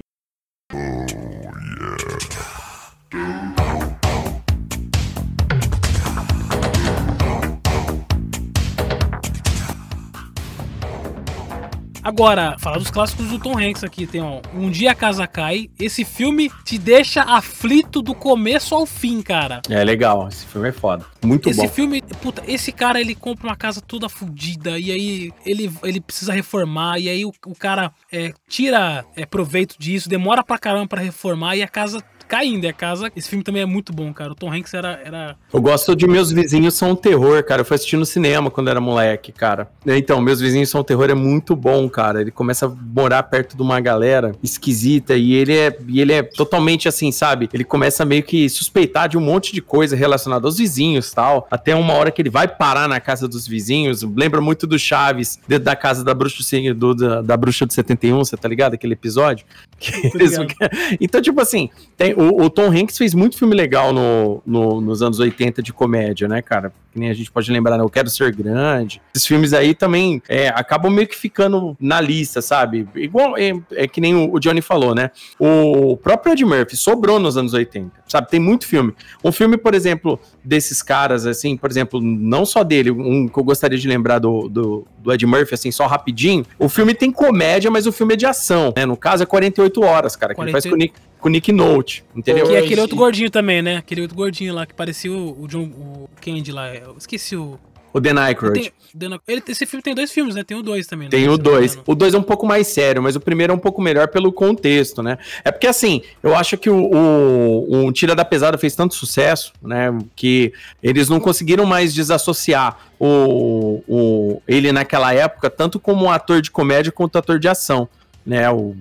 [12.06, 15.72] Agora, falar dos clássicos do Tom Hanks aqui, tem ó, Um Dia a Casa Cai.
[15.80, 19.60] Esse filme te deixa aflito do começo ao fim, cara.
[19.68, 21.03] É legal, esse filme é foda.
[21.24, 21.68] Muito esse bom.
[21.68, 26.32] filme, puta, esse cara ele compra uma casa toda fodida e aí ele, ele precisa
[26.32, 31.01] reformar e aí o, o cara é, tira é, proveito disso, demora pra caramba pra
[31.01, 32.65] reformar e a casa caindo.
[32.67, 34.32] A casa, esse filme também é muito bom, cara.
[34.32, 37.61] O Tom Hanks era, era Eu gosto de Meus Vizinhos São um Terror, cara.
[37.61, 39.69] Eu fui assistir no cinema quando era moleque, cara.
[39.86, 42.21] Então, Meus Vizinhos São um Terror é muito bom, cara.
[42.21, 46.23] Ele começa a morar perto de uma galera esquisita e ele é, e ele é
[46.23, 47.49] totalmente assim, sabe?
[47.53, 51.47] Ele começa meio que suspeitar de um monte de coisa relacionada aos vizinhos tal.
[51.51, 54.01] Até uma hora que ele vai parar na casa dos vizinhos.
[54.03, 56.43] Lembra muito do Chaves, dentro da casa da bruxa,
[56.76, 58.73] do, da, da bruxa de 71, você tá ligado?
[58.73, 59.45] Aquele episódio?
[60.13, 60.36] Eles-
[60.99, 65.01] então, tipo assim, tem- o, o Tom Hanks fez muito filme legal no, no- nos
[65.01, 66.72] anos 80 de comédia, né, cara?
[66.91, 67.84] Que nem a gente pode lembrar, né?
[67.84, 69.01] Eu Quero Ser Grande.
[69.13, 72.88] Esses filmes aí também é, acabam meio que ficando na lista, sabe?
[72.95, 75.11] Igual, é, é que nem o, o Johnny falou, né?
[75.39, 78.30] O próprio Ed Murphy sobrou nos anos 80, sabe?
[78.30, 78.93] Tem muito filme.
[79.24, 83.43] Um filme, por exemplo, desses caras, assim, por exemplo, não só dele, um que eu
[83.43, 86.43] gostaria de lembrar do, do, do Ed Murphy, assim, só rapidinho.
[86.58, 88.86] O filme tem comédia, mas o filme é de ação, né?
[88.86, 91.51] No caso é 48 horas, cara, que ele faz com o Nick, com o Nick
[91.51, 92.47] Note, entendeu?
[92.47, 93.78] Que é aquele outro gordinho também, né?
[93.78, 96.74] Aquele outro gordinho lá que parecia o, o John o Candy lá.
[96.74, 97.60] Eu esqueci o.
[97.99, 98.53] O.
[98.53, 100.43] Tem- Dan- ele- esse filme tem dois filmes, né?
[100.43, 101.07] Tem o dois também.
[101.07, 101.11] né?
[101.11, 101.71] Tem o eu não me 2.
[101.73, 101.83] engano.
[101.85, 104.31] O 2 é um pouco mais sério, mas o primeiro é um pouco melhor pelo
[104.31, 105.17] contexto, né?
[105.43, 109.51] É porque, assim, eu acho que o, o, o Tira da Pesada fez tanto sucesso,
[109.61, 109.95] né?
[110.15, 116.41] Que eles não conseguiram mais desassociar o, o, ele naquela época, tanto como um ator
[116.41, 117.87] de comédia quanto ator de ação.
[118.25, 118.49] Né?
[118.49, 118.75] O,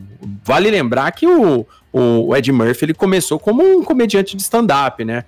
[0.44, 5.24] vale lembrar que o, o Ed Murphy ele começou como um comediante de stand-up, né?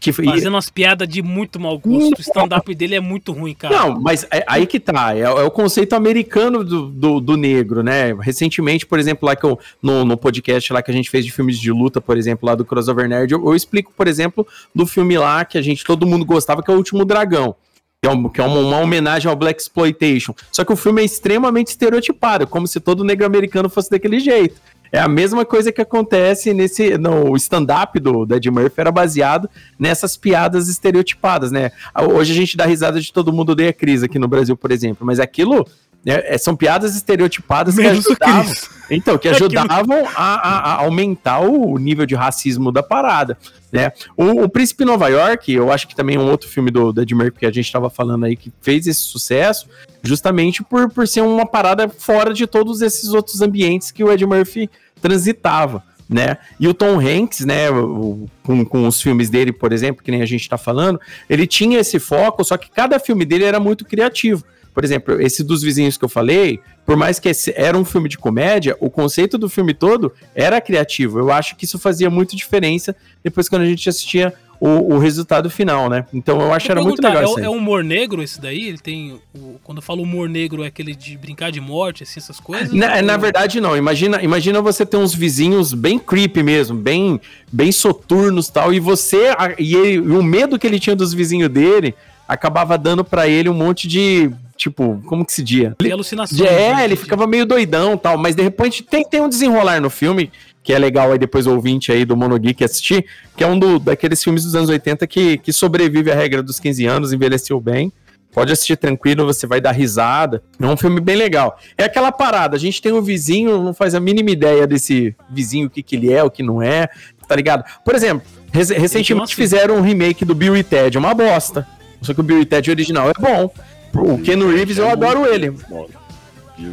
[0.00, 2.18] Que, e- Fazendo umas piadas de muito mau gosto.
[2.18, 3.76] O stand-up dele é muito ruim, cara.
[3.76, 7.82] não, mas é- aí que tá, é, é o conceito americano do, do, do negro,
[7.82, 8.14] né?
[8.20, 11.32] Recentemente, por exemplo, lá que eu, no, no podcast lá que a gente fez de
[11.32, 14.86] filmes de luta, por exemplo, lá do Crossover Nerd, eu, eu explico, por exemplo, do
[14.86, 17.56] filme lá que a gente, todo mundo gostava, que é o Último Dragão.
[18.00, 20.32] Que é, um- que é uma, uma homenagem ao Black Exploitation.
[20.52, 24.60] Só que o filme é extremamente estereotipado, como se todo negro americano fosse daquele jeito.
[24.90, 26.96] É a mesma coisa que acontece nesse.
[26.98, 31.70] No stand-up do, do Ed Murphy era baseado nessas piadas estereotipadas, né?
[32.12, 35.06] Hoje a gente dá risada de todo mundo odeia Cris aqui no Brasil, por exemplo,
[35.06, 35.66] mas aquilo
[36.06, 38.52] É, é, são piadas estereotipadas Menos que ajudavam.
[38.90, 43.36] Então, que É ajudavam a, a- aumentar o nível de racismo da parada.
[43.70, 43.92] Né?
[44.16, 47.02] O, o Príncipe Nova York, eu acho que também é um outro filme do, do
[47.02, 49.66] Ed Murphy que a gente estava falando aí, que fez esse sucesso,
[50.02, 54.24] justamente por, por ser uma parada fora de todos esses outros ambientes que o Ed
[54.24, 54.70] Murphy
[55.02, 55.82] transitava.
[56.08, 56.38] Né?
[56.58, 60.22] E o Tom Hanks, né, o- com, com os filmes dele, por exemplo, que nem
[60.22, 63.84] a gente tá falando, ele tinha esse foco, só que cada filme dele era muito
[63.84, 64.42] criativo.
[64.78, 68.08] Por exemplo, esse dos vizinhos que eu falei, por mais que esse era um filme
[68.08, 71.18] de comédia, o conceito do filme todo era criativo.
[71.18, 75.50] Eu acho que isso fazia muito diferença depois quando a gente assistia o, o resultado
[75.50, 76.06] final, né?
[76.14, 77.44] Então eu acho que era muito legal é, isso aí.
[77.46, 78.68] é humor negro esse daí?
[78.68, 79.20] Ele tem.
[79.34, 82.72] o- quando eu falo humor negro, é aquele de brincar de morte, assim, essas coisas?
[82.72, 83.76] Na, na Ou- verdade, não.
[83.76, 87.20] Imagina, imagina você ter uns vizinhos bem creepy mesmo, bem,
[87.52, 89.34] bem soturnos tal, e você.
[89.58, 91.96] E, ele- e o medo que ele tinha dos vizinhos dele
[92.28, 94.30] acabava dando pra ele um monte de.
[94.56, 95.74] Tipo, como que se dia?
[95.80, 96.40] De alucinações.
[96.40, 96.84] É, né?
[96.84, 100.32] ele ficava meio doidão tal, mas de repente tem, tem um desenrolar no filme,
[100.64, 103.06] que é legal aí depois o ouvinte aí do Monogeek assistir,
[103.36, 106.58] que é um do, daqueles filmes dos anos 80 que, que sobrevive à regra dos
[106.58, 107.92] 15 anos, envelheceu bem.
[108.32, 110.42] Pode assistir tranquilo, você vai dar risada.
[110.60, 111.56] É um filme bem legal.
[111.76, 115.68] É aquela parada, a gente tem um vizinho, não faz a mínima ideia desse vizinho,
[115.68, 116.88] o que, que ele é, o que não é,
[117.28, 117.64] tá ligado?
[117.84, 121.66] Por exemplo, rec- recentemente fizeram um remake do Bill e Ted, uma bosta.
[122.02, 123.52] Só que o Bill e Ted original é bom.
[123.94, 125.52] O Ken Reeves, eu adoro ele.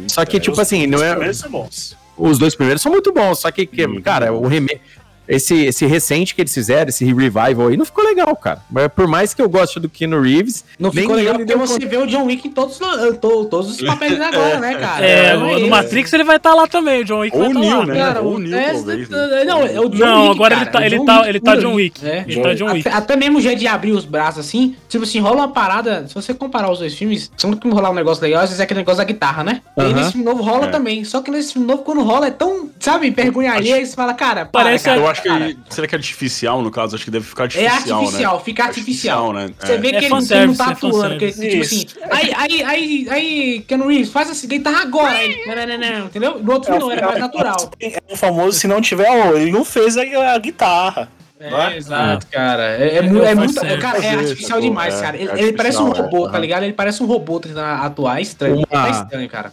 [0.08, 1.10] Só que, tipo assim, não é.
[1.10, 1.96] primeiros são bons.
[2.16, 4.80] Os dois primeiros são muito bons, só que, que, cara, o remake.
[5.28, 8.60] Esse, esse recente que eles fizeram, esse revival aí, não ficou legal, cara.
[8.70, 11.58] Mas por mais que eu goste do Keanu Reeves, Não nem ficou legal ele porque
[11.58, 15.04] você vê o John Wick em todos, os- to- todos os papéis agora, né, cara?
[15.06, 15.66] É, Não no isso.
[15.68, 17.86] Matrix ele vai estar lá também, o John Wick Ou estar Neo, lá.
[17.86, 17.94] né?
[17.96, 19.40] Cara, Ou o- Neo, é, talvez, né?
[19.42, 21.04] é, Não, é o John Não, Wick, agora cara, ele tá- é o ele John
[21.06, 21.74] tá- Wick ele tá John.
[21.74, 22.06] Wick.
[22.06, 22.24] É.
[22.28, 22.88] Ele tá John Wick.
[22.88, 26.06] Até, até mesmo o jeito de abrir os braços assim, tipo assim, rola uma parada.
[26.06, 28.64] Se você comparar os dois filmes, sempre que rolar um negócio legal, às vezes é
[28.64, 29.60] aquele negócio da guitarra, né?
[29.76, 29.96] E aí Aham.
[29.96, 30.70] nesse filme novo rola É.
[30.70, 31.04] também.
[31.04, 34.14] Só que nesse filme novo, quando rola, é tão, sabe, vergonha alheia, aí você fala,
[34.14, 35.28] cara, para, Parece cara, Eu acho que.
[35.28, 35.56] cara.
[35.70, 36.94] Será que é artificial, no caso?
[36.96, 37.98] Acho que deve ficar É artificial.
[38.00, 38.42] artificial, né?
[38.44, 39.32] fica artificial.
[39.32, 39.50] né?
[39.58, 39.78] Você É.
[39.78, 42.62] vê É que ele, fanservice, ele não tá é atuando, que, tipo assim, aí, aí,
[42.62, 46.38] aí, aí, Keanu Reeves, faz assim, guitarra agora, aí, não, não, não, não, entendeu?
[46.42, 47.70] No outro filme não, era mais natural.
[47.80, 50.02] É o famoso, se não tiver, ó, ele não fez a,
[50.34, 51.08] a guitarra.
[51.38, 52.62] É, exato, cara.
[52.78, 53.52] É, é, É, é faz muito.
[53.60, 53.78] certo.
[53.80, 54.60] Cara, é artificial sacou?
[54.62, 55.16] demais, É, cara.
[55.18, 56.32] Ele, é ele parece um artificial, robô, é.
[56.32, 56.62] tá ligado?
[56.62, 58.18] Ele parece um robô tentando atuar.
[58.18, 58.56] É estranho.
[58.70, 59.52] Uma- É estranho, cara.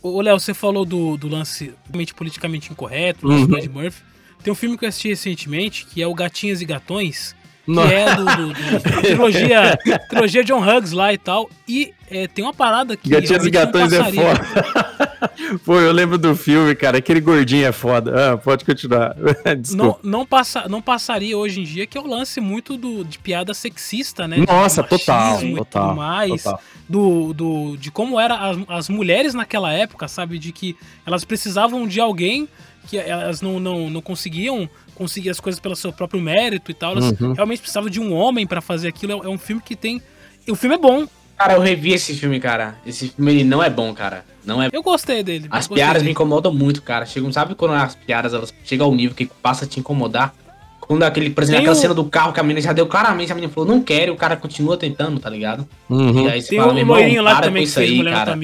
[0.00, 1.74] Ô, Léo, você falou do, do lance
[2.14, 3.48] politicamente incorreto, o lance Uhum.
[3.48, 4.02] do Ed Murphy.
[4.44, 7.34] Tem um filme que eu assisti recentemente, que é o Gatinhas e Gatões,
[7.64, 7.82] que Não.
[7.82, 9.78] é do, do- do- da trilogia,
[10.08, 11.48] trilogia John Hughes lá e tal.
[11.66, 14.84] E é, tem uma parada que Gatinhos e não Gatões é foda.
[15.64, 16.98] Pô, eu lembro do filme, cara.
[16.98, 18.32] Aquele gordinho é foda.
[18.32, 19.16] Ah, pode continuar.
[19.44, 20.00] Não, Desculpa.
[20.02, 23.52] não, passa, não passaria hoje em dia, que é o lance muito do, de piada
[23.54, 24.36] sexista, né?
[24.40, 26.42] De Nossa, machismo total, total, mais.
[26.42, 26.60] total.
[26.88, 30.38] Do, do, de como eram as, as mulheres naquela época, sabe?
[30.38, 30.76] De que
[31.06, 32.48] elas precisavam de alguém
[32.88, 36.92] que elas não, não, não conseguiam conseguir as coisas pelo seu próprio mérito e tal.
[36.92, 37.32] Elas Uhum.
[37.32, 39.12] realmente precisavam de um homem pra fazer aquilo.
[39.12, 40.00] É, é um filme que tem.
[40.46, 41.06] e O filme é bom.
[41.36, 42.76] Cara, eu revi esse filme, cara.
[42.86, 44.24] Esse filme ele não é bom, cara.
[44.46, 45.48] Não é Eu gostei dele.
[45.50, 46.04] As gostei piadas dele.
[46.06, 47.04] me incomodam muito, cara.
[47.06, 50.32] Chegam, sabe quando as piadas elas chegam ao nível que passa a te incomodar?
[50.80, 52.86] Quando aquele, por exemplo, Tem aquela o- cena do carro que a menina já deu
[52.86, 55.66] claramente, a menina falou, não quero, e o cara continua tentando, tá ligado?
[55.88, 56.26] Uhum.
[56.26, 57.96] E aí você Tem fala, o meu irmão, lá para também com que isso aí,
[57.96, 58.38] Mulher cara.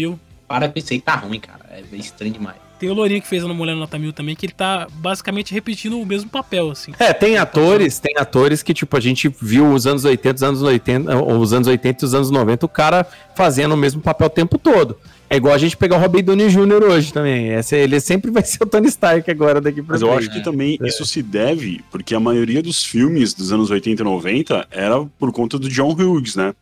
[0.48, 1.60] Para com isso aí, tá ruim, cara.
[1.70, 2.56] É estranho demais.
[2.80, 6.00] Tem o Lourinho que fez no Mulher Nota Mil também, que ele tá basicamente repetindo
[6.00, 6.92] o mesmo papel, assim.
[6.98, 10.62] É, tem atores, tem atores que, tipo, a gente viu os anos 80, os anos
[10.62, 13.06] 80, ou os anos 80 e os anos 90, o cara
[13.36, 14.96] fazendo o mesmo papel o tempo todo.
[15.28, 16.82] É igual a gente pegar o Robert Downey Jr.
[16.90, 17.50] hoje também.
[17.50, 20.20] Esse, ele sempre vai ser o Tony Stark agora daqui pra Mas eu frente.
[20.28, 24.04] acho que também isso se deve, porque a maioria dos filmes dos anos 80 e
[24.04, 26.54] 90 era por conta do John Hughes, né?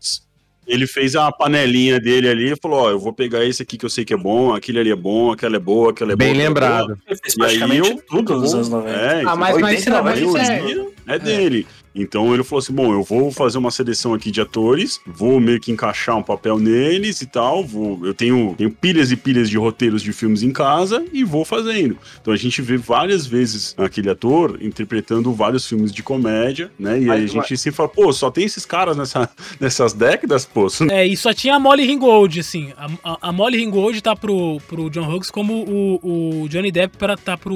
[0.68, 3.84] Ele fez a panelinha dele ali e falou: Ó, eu vou pegar esse aqui que
[3.86, 6.34] eu sei que é bom, aquele ali é bom, aquela é boa, aquela é Bem
[6.34, 6.36] boa.
[6.36, 6.48] é boa.
[6.48, 6.98] lembrado.
[7.08, 8.90] Ele fez E aí eu- tudo nos anos 90.
[8.96, 10.60] É, Ah, mas, mas, isso, 80, mas isso é...
[10.60, 11.66] 90, é dele.
[11.94, 15.60] Então ele falou assim: bom, eu vou fazer uma seleção aqui de atores, vou meio
[15.60, 17.64] que encaixar um papel neles e tal.
[17.64, 21.44] Vou, eu tenho, tenho pilhas e pilhas de roteiros de filmes em casa e vou
[21.44, 21.96] fazendo.
[22.20, 27.00] Então a gente vê várias vezes aquele ator interpretando vários filmes de comédia, né?
[27.00, 29.28] E aí a Mas- gente se fala, pô, só tem esses caras nessa,
[29.60, 30.66] nessas décadas, pô.
[30.90, 32.72] É, e só tinha a Molly Ringgold, assim.
[32.76, 36.96] A, a, a Molly Ringgold tá pro, pro John Hughes como o, o Johnny Depp
[36.96, 37.54] pra, tá pro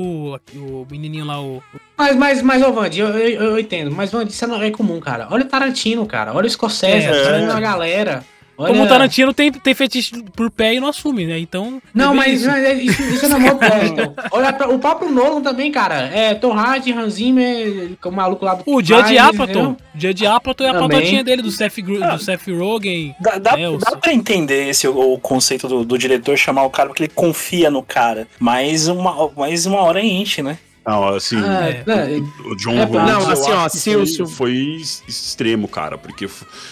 [0.55, 1.63] o menininho lá, o...
[2.03, 3.91] Mas, mas, mas, ô, Vandi, eu, eu, eu entendo.
[3.93, 5.29] Mas, Vandi, isso não é comum, cara.
[5.31, 6.33] Olha o Tarantino, cara.
[6.35, 7.39] Olha o Scorsese, É, é.
[7.41, 8.25] vendo a galera.
[8.59, 11.39] Olha- Como o Tarantino tem, tem fetiche por pé e não assume, né?
[11.39, 11.81] Então.
[11.95, 12.51] Não, é mas, isso.
[12.51, 13.55] mas é- isso, isso é normal.
[13.87, 14.15] então.
[14.31, 15.95] Olha, o próprio Nolan também, cara.
[16.13, 19.45] É Tom Hardy, Hans Zimmer, o maluco lá do O Judd Fire, Apatow.
[19.45, 19.77] entendeu?
[19.97, 23.15] Judd Apatow é a patotinha dele, do Seth, Gru- do Seth Rogen.
[23.21, 26.71] Dá, dá, né, dá pra entender esse o, o conceito do, do diretor chamar o
[26.71, 28.27] cara porque ele confia no cara.
[28.39, 30.59] Mas uma, mas uma hora enche, né?
[30.87, 31.85] Não, assim, Ah, É.
[32.45, 34.55] o John É, Hughes, não, assim, ó, se foi,
[35.07, 36.27] extremo, cara, porque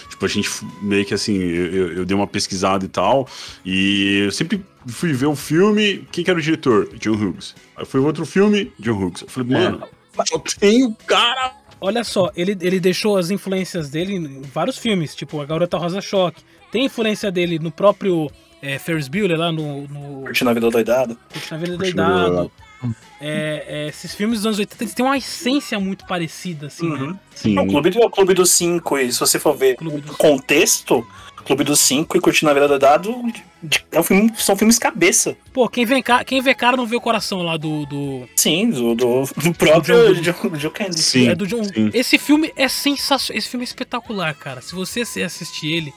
[0.09, 0.49] tipo a gente
[0.81, 3.27] meio que assim, eu, eu- dei uma pesquisada e tal,
[3.65, 6.89] e eu sempre fui ver o filme, quem que era o diretor?
[6.99, 7.55] John Hughes.
[7.77, 9.21] Aí foi outro filme, John Hughes.
[9.21, 9.83] Eu falei, mano,
[10.25, 11.53] só tem o cara
[11.83, 15.99] Olha só, ele, ele deixou as influências dele em vários filmes, tipo A Garota Rosa
[15.99, 16.43] Choque.
[16.71, 18.29] Tem influência dele no próprio
[18.61, 21.17] é, Ferris Bueller lá no, no Curtindo a vida doidado.
[21.33, 22.51] Curtindo a Vida Curtindo a Vida Doidado.
[23.19, 27.11] É, é, esses filmes dos anos 80 eles têm uma essência muito parecida, assim, Uhum.
[27.11, 27.19] né?
[27.35, 27.57] Sim.
[27.59, 31.05] O Clube, do, o Clube dos Cinco, e se você for ver Clube o contexto,
[31.45, 33.13] Clube dos Cinco e Curtindo a Vida Doidado
[33.63, 35.35] de- é um filme, são filmes cabeça.
[35.53, 37.85] Pô, quem, cá, quem vê cara não vê o coração lá do.
[37.85, 40.99] do Sim, do, do, do próprio Do Joe Joe Candy.
[40.99, 41.27] Sim.
[41.29, 41.63] é do John.
[41.63, 41.89] sim.
[41.93, 43.37] Esse filme é sensacional.
[43.37, 44.61] Esse filme é espetacular, cara.
[44.61, 45.93] Se você se assistir ele.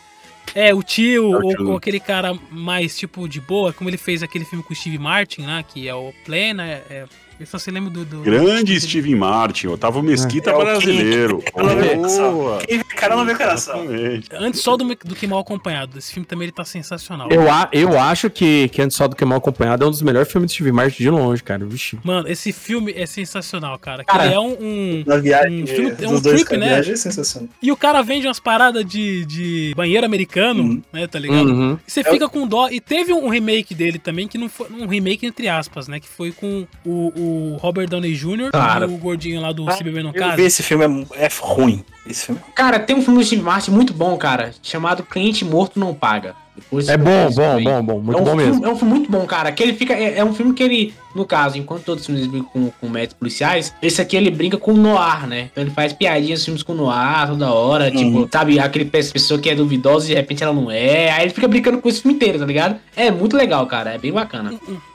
[0.54, 1.70] É, o tio, É o ou, tio.
[1.70, 4.98] ou aquele cara mais, tipo, de boa, como ele fez aquele filme com o Steve
[4.98, 5.64] Martin, né?
[5.66, 6.64] Que é o Plena.
[6.66, 7.04] É, é-
[7.40, 8.04] eu só se lembro do.
[8.04, 11.42] do Grande Steven Martin, Otávio Mesquita É o brasileiro.
[11.52, 12.58] Boa.
[12.58, 13.84] Quem vê cara não vê coração.
[13.84, 14.28] Exatamente.
[14.32, 15.98] Antes só do, do que mal acompanhado.
[15.98, 17.28] Esse filme também ele tá sensacional.
[17.30, 20.02] Eu, a- eu acho que, que Antes Só do Que Mal Acompanhado é um dos
[20.02, 21.64] melhores filmes de Steve Martin de longe, cara.
[21.64, 21.98] Vixe.
[22.04, 24.04] Mano, esse filme é sensacional, cara.
[24.04, 24.52] Cara, ele é um.
[24.60, 26.68] um- Na viagem, Um filme- é um dos dois trip, com a né?
[26.68, 27.48] viagem é sensacional.
[27.62, 30.82] E o cara vende umas paradas de, de banheiro americano, Uhum.
[30.92, 31.06] né?
[31.06, 31.48] Tá ligado?
[31.48, 31.78] Uhum.
[31.86, 32.68] E você fica com dó.
[32.70, 34.68] E teve um remake dele também, que não foi.
[34.70, 35.98] Um remake entre aspas, né?
[36.00, 37.12] Que foi com o,
[37.54, 38.50] o Robert Downey Jr.
[38.50, 38.90] Claro.
[38.90, 40.36] e o gordinho lá do Ah, Se Beber no Eu Caso.
[40.36, 40.84] vi esse filme,
[41.14, 41.84] é, é ruim.
[42.06, 42.40] Esse filme.
[42.54, 46.34] Cara, tem um filme do Steve Martin muito bom, cara, chamado Cliente Morto Não Paga.
[46.54, 48.00] Depois É bom, bom, bom, bom.
[48.00, 48.66] Muito é um bom filme, mesmo.
[48.66, 49.50] É um filme muito bom, cara.
[49.50, 49.92] Que ele fica.
[49.94, 52.88] É, é um filme que ele, no caso, enquanto todos os filmes brincam com, com
[52.88, 55.48] métodos policiais, esse aqui ele brinca com noir, né?
[55.52, 57.90] Então ele faz piadinhas, filmes com noir toda hora.
[57.90, 61.10] Tipo, sabe, aquele pe- pessoa que é duvidosa e de repente ela não é.
[61.12, 62.76] Aí ele fica brincando com esse filme inteiro, tá ligado?
[62.96, 63.94] É muito legal, cara.
[63.94, 64.52] É bem bacana.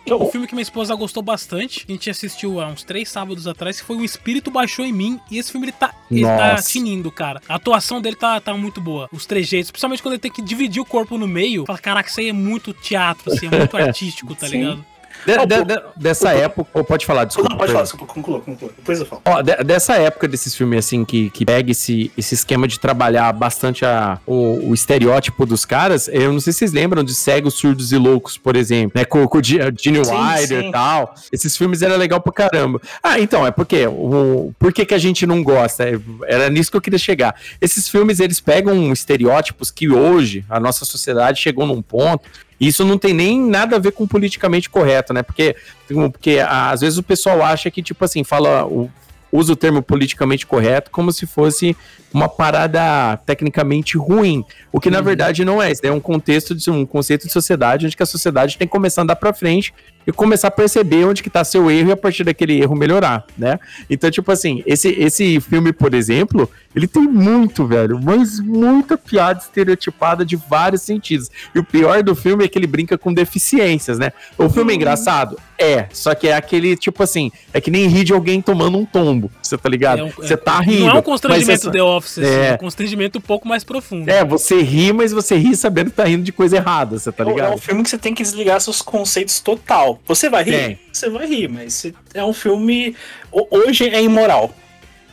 [0.09, 3.45] O filme que minha esposa gostou bastante, que a gente assistiu há uns três sábados
[3.45, 5.19] atrás, que foi O Espírito Baixou em Mim.
[5.29, 7.39] E esse filme ele tá, ele tá tinindo, cara.
[7.47, 9.07] A atuação dele tá, tá muito boa.
[9.13, 11.63] Os trejeitos, principalmente quando ele tem que dividir o corpo no meio.
[11.67, 14.57] Fala, caraca, isso aí é muito teatro, assim, é muito artístico, tá Sim.
[14.57, 14.85] ligado?
[15.25, 16.83] De- de- de- dessa época.
[16.83, 17.49] Pode falar, desculpa.
[17.49, 18.71] Não, pode falar, desculpa, conclua, conclua.
[18.75, 19.21] Depois eu falo.
[19.65, 24.19] Dessa época desses filmes, assim, que, que pega esse, esse esquema de trabalhar bastante a,
[24.25, 27.97] o, o estereótipo dos caras, eu não sei se vocês lembram de Cegos, Surdos e
[27.97, 29.05] Loucos, por exemplo, né?
[29.05, 31.13] Com, com o Gene Wilder e tal.
[31.31, 32.81] Esses filmes eram legal pra caramba.
[33.03, 35.83] Ah, então, é porque, o, por que que a gente não gosta?
[35.87, 37.35] É, Era nisso que eu queria chegar.
[37.59, 42.23] Esses filmes, eles pegam estereótipos que hoje a nossa sociedade chegou num ponto
[42.59, 45.23] isso não tem nem nada a ver com politicamente correto, né?
[45.23, 45.55] Porque,
[45.87, 48.65] porque às vezes o pessoal acha que, tipo assim, fala.
[48.65, 48.89] O,
[49.31, 51.77] usa o termo politicamente correto como se fosse
[52.11, 55.71] uma parada tecnicamente ruim, o que na verdade não é.
[55.71, 58.71] Isso é um contexto de um conceito de sociedade onde que a sociedade tem que
[58.71, 59.73] começar a andar para frente
[60.09, 63.25] e começar a perceber onde que tá seu erro e a partir daquele erro melhorar,
[63.37, 63.59] né?
[63.89, 69.39] Então, tipo assim, esse, esse filme, por exemplo, ele tem muito, velho, mas muita piada
[69.39, 71.29] estereotipada de vários sentidos.
[71.53, 74.11] E o pior do filme é que ele brinca com deficiências, né?
[74.37, 75.37] O filme é engraçado?
[75.57, 78.85] É, só que é aquele, tipo assim, é que nem rir de alguém tomando um
[78.85, 79.99] tombo, você tá ligado?
[79.99, 80.79] É um- Você é- tá rindo.
[80.81, 82.47] Não é um mas constrangimento você- The Office, É.
[82.49, 84.09] é um constrangimento um pouco mais profundo.
[84.09, 87.23] É, você ri, mas você ri sabendo que tá rindo de coisa errada, você tá
[87.23, 87.53] É um- É ligado?
[87.53, 89.98] um filme que você tem que desligar seus conceitos total.
[90.07, 90.51] Você vai rir?
[90.51, 90.79] Tem.
[90.91, 92.95] Você vai rir, mas é um filme.
[93.31, 94.53] ho- Hoje é imoral.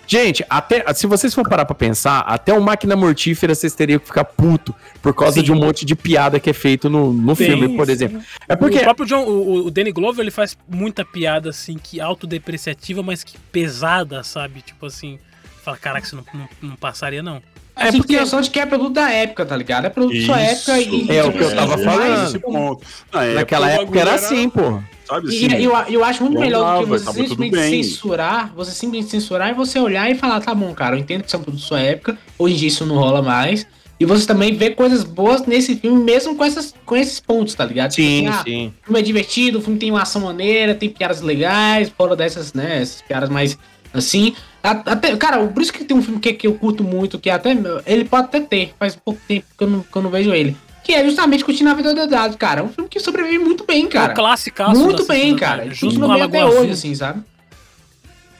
[0.09, 4.07] Gente, até se vocês for parar pra pensar, até o Máquina Mortífera vocês teriam que
[4.07, 4.72] ficar puto
[5.03, 5.43] por causa Sim.
[5.47, 7.93] de um monte de piada que é feito no, no Sim, filme, por sim.
[7.93, 8.22] exemplo.
[8.49, 12.01] É porque O próprio John, o, o Danny Glover, ele faz muita piada, assim, que
[12.01, 14.61] autodepreciativa, mas que pesada, sabe?
[14.62, 15.18] Tipo assim,
[15.64, 17.43] fala, caraca, isso não, não, não passaria, não.
[17.78, 19.84] É porque tem noção de que é produto da época, tá ligado?
[19.84, 20.70] É produto da sua Isso.
[20.70, 21.10] época e.
[21.16, 22.26] É o que eu tava mas- falando.
[22.28, 22.86] Esse ponto.
[23.12, 24.80] Na naquela o época bagulho era assim, pô.
[25.06, 25.62] Sabe E assim?
[25.62, 29.78] eu, eu acho muito melhor do que você simplesmente censurar, você simplesmente censurar e você
[29.78, 31.80] olhar e falar, tá bom, cara, eu entendo que isso é um produto da sua
[31.80, 33.66] época, hoje em dia isso não rola mais.
[34.00, 37.64] E você também vê coisas boas nesse filme, mesmo com, essas, com esses pontos, tá
[37.64, 37.92] ligado?
[37.92, 38.72] Tipo Sim, assim, ah, sim.
[38.82, 42.52] O filme é divertido, o filme tem uma ação maneira, tem piadas legais, fora dessas,
[42.52, 43.56] né, essas piadas mais
[43.94, 44.34] assim.
[44.66, 47.56] Até, cara, por isso que tem um filme que, que eu curto muito, que até.
[47.86, 50.56] Ele pode até ter, faz pouco tempo que eu não, que eu não vejo ele.
[50.82, 52.60] Que é justamente Curtindo a Vida do Dado, cara.
[52.60, 54.10] É um filme que sobrevive muito bem, cara.
[54.10, 55.64] É o classicaço Muito bem, cara.
[55.64, 56.70] Bem Alagoa até hoje, Azul.
[56.70, 57.22] assim, sabe?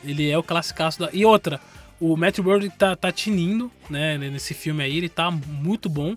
[0.05, 1.09] Ele é o classicaço da.
[1.13, 1.61] E outra,
[2.01, 4.17] o Matt Word tá, tá tinindo, né?
[4.17, 6.17] Nesse filme aí, ele tá muito bom.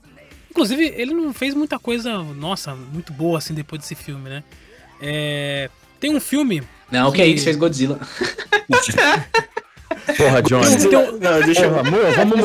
[0.51, 4.43] Inclusive, ele não fez muita coisa, nossa, muito boa assim depois desse filme, né?
[5.01, 6.61] É, tem um filme.
[6.91, 7.99] Não, que é isso, fez Godzilla.
[10.17, 10.65] Porra, Johnny.
[10.67, 11.71] Um- Não, deixa eu.
[11.71, 12.39] Mu- vamos,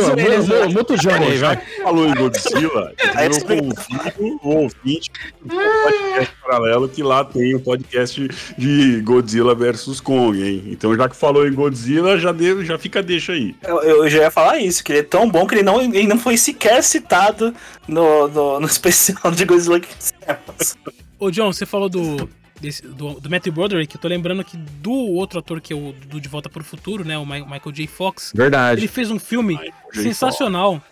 [0.49, 1.57] mu- muta o Johnny aí, vai.
[1.83, 5.11] Falou em Godzilla, eu convido o ouvinte
[5.45, 10.63] do podcast paralelo que lá tem um podcast de Godzilla versus Kong, hein?
[10.67, 13.55] Então já que falou em Godzilla, já, deu, já fica deixa aí.
[13.63, 16.07] Eu, eu já ia falar isso, que ele é tão bom que ele não, ele
[16.07, 17.55] não foi sequer citado
[17.89, 20.77] no, no, no especial de Godzilla que fizemos.
[21.19, 22.29] Ô, John, você falou do,
[22.61, 25.93] desse- do, do Matthew Broderick, eu tô lembrando aqui do outro ator que é o
[26.07, 27.17] do De Volta para o Futuro, né?
[27.19, 27.87] O Mi- Michael J.
[27.87, 28.33] Fox.
[28.35, 28.81] Verdade.
[28.81, 29.59] Ele fez um filme
[30.03, 30.83] sensacional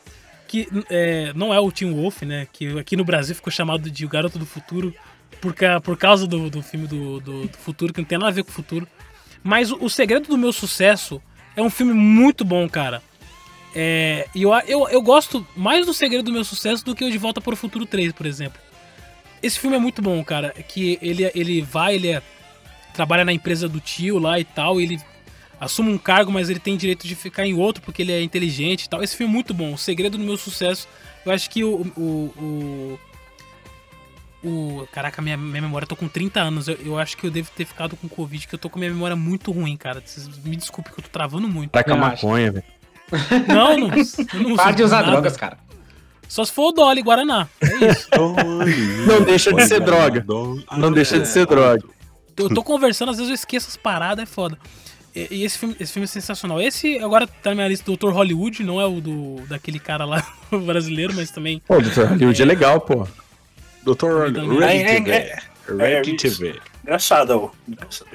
[0.49, 2.47] que é, não é o Tim Wolf, né?
[2.53, 4.95] Que aqui no Brasil ficou chamado de O Garoto do Futuro
[5.41, 8.29] por, ca- por causa do, do filme do, do- do futuro, que não tem nada
[8.31, 8.87] a ver com o futuro.
[9.43, 11.21] Mas o, o Segredo do Meu Sucesso
[11.57, 13.03] é um filme muito bom, cara.
[13.75, 17.11] É, e eu, eu, eu gosto mais do Segredo do Meu Sucesso do que o
[17.11, 18.61] De Volta para o Futuro 3, por exemplo.
[19.43, 20.51] Esse filme é muito bom, cara.
[20.69, 22.23] Que ele, ele vai, ele é,
[22.95, 25.01] trabalha na empresa do tio lá e tal, ele
[25.61, 28.85] assume um cargo, mas ele tem direito de ficar em outro porque ele é inteligente
[28.85, 29.03] e tal.
[29.03, 29.73] Esse filme é muito bom.
[29.75, 30.87] O segredo do meu sucesso.
[31.25, 31.93] Eu acho que o.
[31.97, 32.99] o,
[34.43, 34.49] o,
[34.83, 36.69] o- caraca, minha, minha memória, eu tô com 30 anos.
[36.69, 38.91] Eu, eu acho que eu devo ter ficado com Covid, que eu tô com minha
[38.91, 40.03] memória muito ruim, cara.
[40.05, 41.71] Vocês me desculpem que eu tô travando muito.
[41.71, 42.27] Tá com a Eu acho.
[42.27, 42.65] maconha, velho.
[43.47, 43.89] Não, não.
[44.49, 45.11] não Para de usar nada.
[45.13, 45.59] drogas, cara.
[46.33, 47.47] Só se for o Dolly Guaraná.
[47.61, 48.09] É isso.
[49.07, 50.25] Não deixa de ser droga.
[50.79, 51.85] Não deixa de ser droga.
[52.39, 54.57] Eu tô conversando, às vezes eu esqueço as paradas, é foda.
[55.15, 56.59] E, e esse, filme, esse filme é sensacional.
[56.59, 58.15] Esse agora tá na minha lista do Dr.
[58.15, 60.27] Hollywood, não é o do daquele cara lá
[60.65, 61.61] brasileiro, mas também.
[61.69, 62.05] Pô, o Dr.
[62.05, 63.07] Hollywood é legal, pô.
[64.59, 65.11] Ready É, TV.
[65.11, 65.19] é,
[66.49, 66.59] é.
[66.83, 67.51] Engraçado.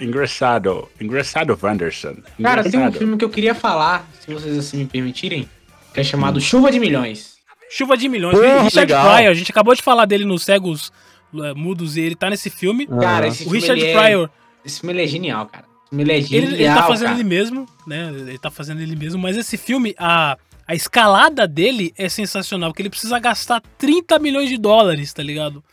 [0.01, 0.89] Engraçado.
[0.99, 2.15] Engraçado, Wanderson.
[2.41, 5.47] Cara, tem um filme que eu queria falar, se vocês assim me permitirem,
[5.93, 7.37] que é chamado Chuva de Milhões.
[7.70, 8.38] Chuva de Milhões.
[8.38, 9.13] Porra, Richard legal.
[9.15, 10.91] Pryor, a gente acabou de falar dele nos Cegos
[11.34, 12.88] eh, Mudos e ele tá nesse filme.
[12.88, 14.30] Cara, esse o Richard é- Pryor,
[14.63, 15.65] Esse filme ele é genial, cara.
[15.65, 17.20] Esse filme ele é genial, ele, ele tá fazendo cara.
[17.20, 18.09] ele mesmo, né?
[18.13, 20.38] Ele tá fazendo ele mesmo, mas esse filme, a,
[20.68, 25.63] a escalada dele é sensacional, porque ele precisa gastar 30 milhões de dólares, tá ligado?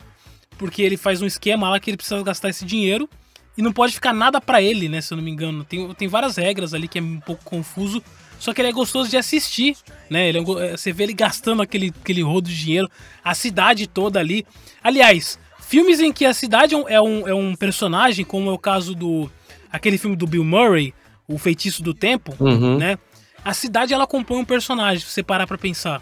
[0.57, 3.09] Porque ele faz um esquema lá que ele precisa gastar esse dinheiro
[3.57, 5.01] e não pode ficar nada pra ele, né?
[5.01, 5.63] Se eu não me engano.
[5.65, 8.01] Tem, tem várias regras ali que é um pouco confuso.
[8.39, 9.75] Só que ele é gostoso de assistir,
[10.09, 10.29] né?
[10.29, 12.89] Ele é é, você vê ele gastando aquele, aquele rodo de dinheiro,
[13.23, 14.45] a cidade toda ali.
[14.83, 18.53] Aliás, filmes em que a cidade é um, é um, é um personagem, como é
[18.53, 19.29] o caso do.
[19.71, 20.93] aquele filme do Bill Murray,
[21.27, 22.77] O Feitiço do Tempo, Uhum.
[22.77, 22.97] né?
[23.43, 26.01] A cidade ela compõe um personagem, se você parar pra pensar.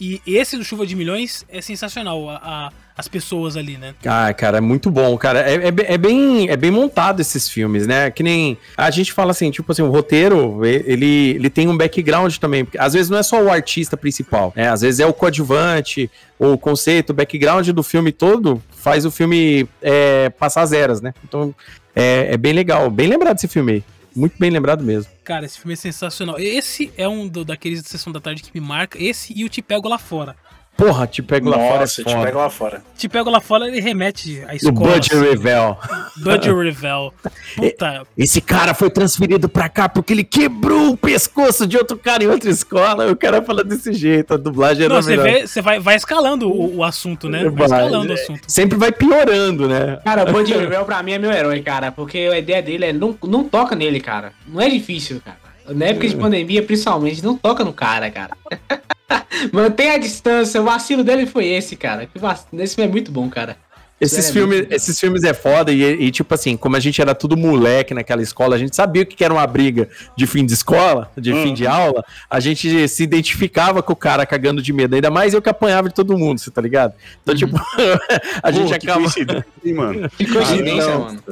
[0.00, 3.94] E esse do Chuva de Milhões é sensacional, a- a- as pessoas ali, né?
[4.04, 5.40] Ah, cara, é muito bom, cara.
[5.40, 8.10] É, é, é bem, é bem montado esses filmes, né?
[8.10, 12.36] Que nem a gente fala assim, tipo assim, o roteiro, ele, ele tem um background
[12.36, 12.64] também.
[12.64, 14.68] porque Às vezes não é só o artista principal, né?
[14.68, 19.66] Às vezes é o coadjuvante, o conceito, o background do filme todo faz o filme
[19.82, 21.14] é, passar as eras, né?
[21.24, 21.54] Então
[21.94, 23.84] é, é bem legal, bem lembrado esse filme aí.
[24.14, 25.10] Muito bem lembrado mesmo.
[25.24, 26.38] Cara, esse filme é sensacional.
[26.38, 29.02] Esse é um do- daqueles de Sessão da Tarde que me marca.
[29.02, 30.34] Esse e o Te Pego Lá Fora.
[30.80, 31.80] Porra, te pego lá fora.
[31.80, 32.24] Nossa, é te foda.
[32.24, 32.82] pega lá fora.
[32.96, 34.92] Te Pego Lá Fora, ele remete à O escola.
[34.92, 35.28] Budget assim.
[35.28, 35.78] Revel.
[36.16, 37.14] Budget Revel.
[37.54, 42.24] Puta, Esse cara foi transferido pra cá porque ele quebrou o pescoço de outro cara
[42.24, 43.10] em outra escola.
[43.12, 45.24] O cara fala desse jeito, a dublagem Não, era você melhor.
[45.24, 47.46] vê, você vai, vai escalando o, o assunto, né?
[47.50, 48.22] Vai escalando o é.
[48.22, 48.40] assunto.
[48.46, 49.98] Sempre vai piorando, né?
[50.02, 52.92] Cara, o Buddy Revell pra mim é meu herói, cara, porque a ideia dele é
[52.92, 54.32] não, não toca nele, cara.
[54.46, 55.38] Não é difícil, cara.
[55.68, 58.36] Na época de pandemia, principalmente, não toca no cara, cara.
[59.52, 62.08] Mantém a distância, o vacilo dele foi esse, cara.
[62.52, 63.56] Esse é muito bom, cara.
[64.00, 67.14] Esses É, filmes, esses filmes é foda e, e, tipo assim, como a gente era
[67.14, 70.46] tudo moleque naquela escola, a gente sabia o que que era uma briga de fim
[70.46, 74.72] de escola, de fim de aula, a gente se identificava com o cara cagando de
[74.72, 76.94] medo, ainda mais eu que apanhava de todo mundo, você tá ligado?
[77.22, 77.56] Então, tipo,
[78.42, 79.00] a gente Pô, que acaba...
[79.00, 80.10] coincidência, hein, mano?
[80.16, 81.00] Que coincidência, Ah, não.
[81.04, 81.22] mano.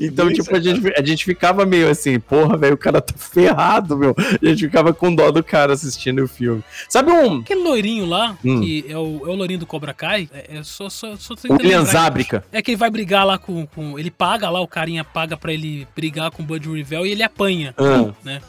[0.00, 3.96] Então, tipo, a gente, a gente ficava meio assim, porra, velho, o cara tá ferrado,
[3.96, 4.14] meu.
[4.18, 6.62] A gente ficava com dó do cara assistindo o filme.
[6.88, 7.40] Sabe um.
[7.40, 8.60] Aquele loirinho lá, Hum.
[8.60, 11.58] que é o, é o loirinho do Cobra Kai, é, é só, só, só O
[11.64, 11.92] William lembrar.
[11.92, 12.44] Zábrica.
[12.52, 13.98] É que ele vai brigar lá com, com.
[13.98, 17.22] Ele paga lá, o carinha paga pra ele brigar com o Bud Revell e ele
[17.22, 17.74] apanha.
[17.76, 18.12] Ah.
[18.24, 18.40] Né?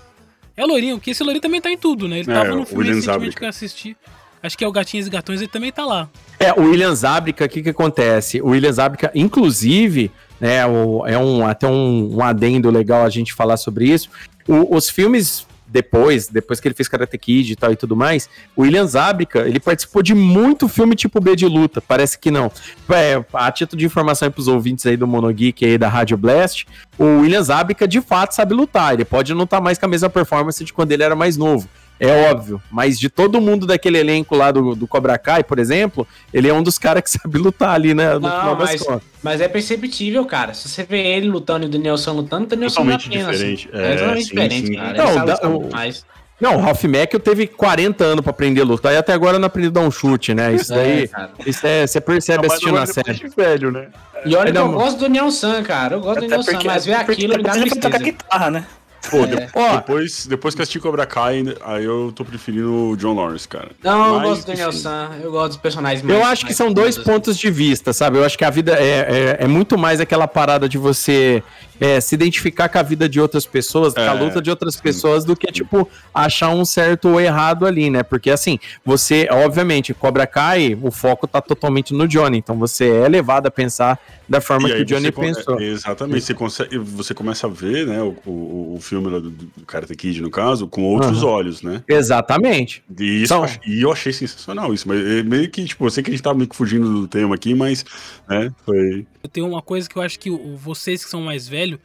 [0.58, 2.20] É o Lourinho, porque esse Lourinho também tá em tudo, né?
[2.20, 3.98] Ele É, tava no filme recentemente que eu assisti.
[4.42, 6.08] Acho que é o Gatinhos e Gatões, ele também tá lá.
[6.40, 8.40] É, o William Zábrica, o que que acontece?
[8.42, 13.34] O William Zábrica, inclusive, né, o- é um, até um, um adendo legal a gente
[13.34, 14.08] falar sobre isso.
[14.48, 18.30] O- os filmes depois, depois que ele fez Karate Kid e tal e tudo mais,
[18.56, 22.52] o William Zábrica, ele participou de muito filme tipo B de luta, parece que não.
[22.90, 26.66] É, a título de informação aí pros ouvintes aí do Monogeek aí da Rádio Blast,
[26.98, 30.10] o William Zábrica de fato sabe lutar, ele pode não estar mais com a mesma
[30.10, 31.68] performance de quando ele era mais novo.
[32.00, 32.62] É óbvio.
[32.70, 36.54] Mas de todo mundo daquele elenco lá do, do Cobra Kai, por exemplo, ele é
[36.54, 38.14] um dos caras que sabe lutar ali, né?
[38.16, 38.86] No Não, final mas,
[39.24, 40.54] mas é perceptível, cara.
[40.54, 43.38] Se você vê ele lutando e o Danielson lutando, o Danielson não é Totalmente apenas.
[43.40, 43.70] diferente.
[43.74, 44.76] É, É, totalmente sim, diferente, sim.
[44.76, 44.98] cara.
[44.98, 46.06] Não, Ele dá- o- mais.
[46.42, 49.46] Não, o Ralph Mack teve 40 anos pra aprender a lutar e até agora não
[49.48, 50.54] aprendeu a dar um chute, né?
[50.54, 51.32] Isso É, daí, cara.
[51.46, 53.30] isso é, você percebe assistindo a série.
[53.38, 53.88] velho, né?
[54.26, 55.96] E olha que Não, eu gosto do Daniel San, cara.
[55.96, 58.18] Eu gosto do Até Daniel San, mas ver aquilo me dá ele foi tocar tristeza.
[58.18, 58.66] guitarra, né?
[59.10, 59.28] Pô, É.
[59.28, 59.76] de- Ó.
[59.78, 63.70] depois, depois que eu assisti Cobra Kai, aí eu tô preferindo o John Lawrence, cara.
[63.84, 64.72] Não, eu gosto do Daniel.
[64.72, 65.12] San.
[65.22, 66.18] Eu gosto dos personagens mais.
[66.20, 67.04] Eu acho que mais são dois assim.
[67.10, 68.18] pontos de vista, sabe?
[68.18, 71.44] Eu acho que a vida é, é, é muito mais aquela parada de você
[71.80, 74.76] é, se identificar com a vida de outras pessoas, com a É, luta de outras
[74.78, 78.02] pessoas, do que, tipo, achar um certo ou errado ali, né?
[78.04, 83.08] Porque, assim, você, obviamente, Cobra Kai, o foco tá totalmente no Johnny, então você é
[83.10, 85.60] levado a pensar da forma E que o Johnny pensou.
[85.60, 89.66] é, Exatamente, você, consegue, você começa a ver, né, o, o, o filme do, do
[89.66, 91.28] Karate Kid, no caso, com outros Aham.
[91.32, 91.84] olhos, né?
[91.88, 92.84] Exatamente.
[93.00, 96.04] E, isso, Então- e eu achei sensacional isso, mas é meio que, tipo, eu sei
[96.04, 97.84] que a gente tá meio que fugindo do tema aqui, mas,
[98.28, 99.06] né, foi...
[99.26, 101.80] Eu tenho uma coisa que eu acho que vocês que são mais velhos,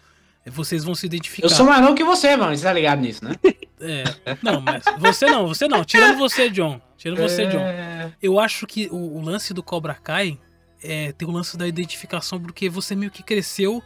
[0.47, 1.47] vocês vão se identificar.
[1.47, 2.55] Eu sou mais novo que você, mano.
[2.55, 3.34] Você tá ligado nisso, né?
[3.82, 4.05] É.
[4.43, 5.82] Não, mas você não, você não.
[5.82, 6.78] Tirando você, John.
[6.99, 7.61] Tirando você, John.
[7.61, 8.12] É...
[8.22, 10.38] Eu acho que o, o lance do Cobra Kai
[10.82, 13.82] é, tem o lance da identificação, porque você meio que cresceu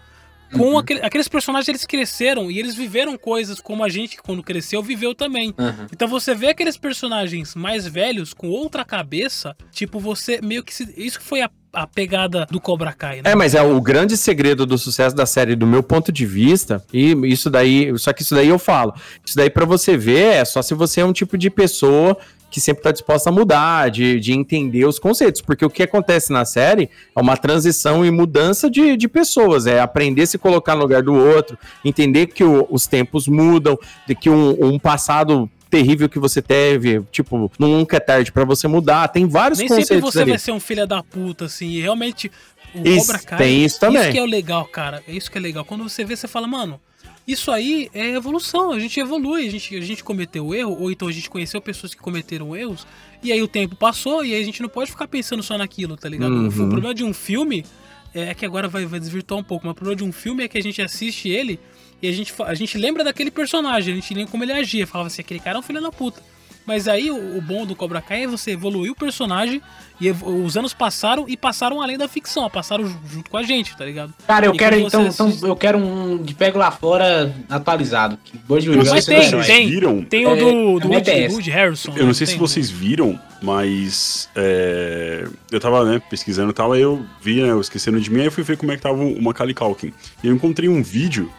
[0.56, 0.78] com Uhum.
[0.78, 5.14] aquele- aqueles personagens, eles cresceram e eles viveram coisas como a gente, quando cresceu, viveu
[5.14, 5.54] também.
[5.58, 5.86] Uhum.
[5.92, 10.92] Então você vê aqueles personagens mais velhos com outra cabeça, tipo, você meio que se.
[10.96, 13.32] Isso que foi a, a pegada do Cobra Kai, né?
[13.32, 16.82] É, mas é o grande segredo do sucesso da série, do meu ponto de vista,
[16.92, 18.94] e isso daí, só que isso daí eu falo,
[19.24, 22.16] isso daí pra você ver é só se você é um tipo de pessoa
[22.54, 26.32] que sempre tá disposta a mudar, de, de entender os conceitos, porque o que acontece
[26.32, 30.76] na série é uma transição e mudança de, de pessoas, é aprender a se colocar
[30.76, 33.76] no lugar do outro, entender que o- os tempos mudam,
[34.06, 38.68] de que um, um passado terrível que você teve, tipo, nunca é tarde pra você
[38.68, 40.30] mudar, tem vários Nem sempre conceitos você ali.
[40.30, 42.30] vai ser um filho da puta, assim, e realmente
[42.72, 43.38] o Isso, Cobra Kai.
[43.38, 44.00] tem isso também.
[44.02, 45.02] Isso que é o legal, cara.
[45.08, 45.64] É isso que é legal.
[45.64, 46.80] Quando você vê, você fala, mano,
[47.26, 48.72] isso aí é evolução.
[48.72, 51.94] A gente evolui, a gente, a gente cometeu erro, ou então a gente conheceu pessoas
[51.94, 52.86] que cometeram erros,
[53.22, 55.96] e aí o tempo passou, e aí a gente não pode ficar pensando só naquilo,
[55.96, 56.32] tá ligado?
[56.32, 56.48] Uhum.
[56.48, 57.64] O problema de um filme
[58.12, 60.48] é que agora vai, vai desvirtuar um pouco, mas o problema de um filme é
[60.48, 61.58] que a gente assiste ele
[62.00, 65.06] e a gente, a gente lembra daquele personagem, a gente lembra como ele agia, falava
[65.06, 66.22] assim, aquele cara é um filho da puta.
[66.66, 69.60] Mas aí o, o bom do Cobra Kai é você evoluir o personagem
[70.00, 73.76] e os anos passaram e passaram além da ficção, passaram ju- junto com a gente,
[73.76, 74.12] tá ligado?
[74.26, 78.18] Cara, eu E quero então, então, assiste- eu quero um de pego lá fora atualizado.
[78.24, 79.68] Que hoje o Mas jogo tem, é tem.
[79.68, 80.02] viram?
[80.04, 81.92] Tem o do, do É, Woody, é do Woody Harrison.
[81.92, 82.14] Eu não né?
[82.14, 82.40] sei se Tem.
[82.40, 87.60] vocês viram, mas é, eu tava né, pesquisando e tal, aí eu vi, né, eu
[87.60, 89.92] esquecendo de mim, aí eu fui ver como é que tava o Macaulay Culkin.
[90.22, 91.30] E eu encontrei um vídeo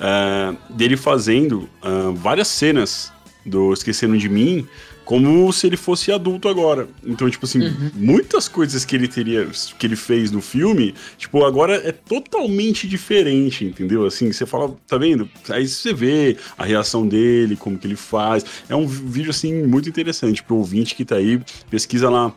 [0.00, 3.12] é, dele fazendo ah, várias cenas
[3.44, 4.66] do Esquecendo de Mim,
[5.04, 6.88] como se ele fosse adulto agora.
[7.04, 7.60] Então, tipo assim,
[7.94, 9.46] muitas coisas que ele teria,
[9.78, 14.06] que ele fez no filme, tipo, agora é totalmente diferente, entendeu?
[14.06, 15.28] Assim, você fala, tá vendo?
[15.50, 18.44] Aí você vê a reação dele, como que ele faz.
[18.68, 21.40] É um vídeo, assim, muito interessante pro ouvinte que tá aí,
[21.70, 22.32] pesquisa lá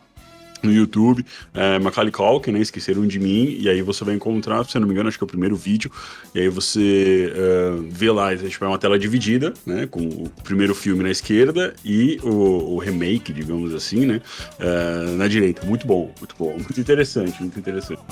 [0.62, 4.76] no YouTube, é, Macaulay Culkin, né, Esqueceram de Mim, e aí você vai encontrar, se
[4.76, 5.90] eu não me engano, acho que é o primeiro vídeo,
[6.34, 10.74] e aí você é, vê lá, tipo, é uma tela dividida, né, com o primeiro
[10.74, 14.20] filme na esquerda e o, o remake, digamos assim, né,
[14.58, 15.66] é, na direita.
[15.66, 18.02] Muito bom, muito bom, muito interessante, muito interessante.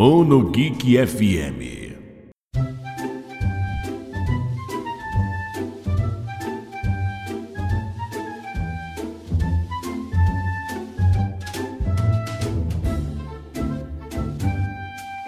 [0.00, 1.60] Mono Geek FM.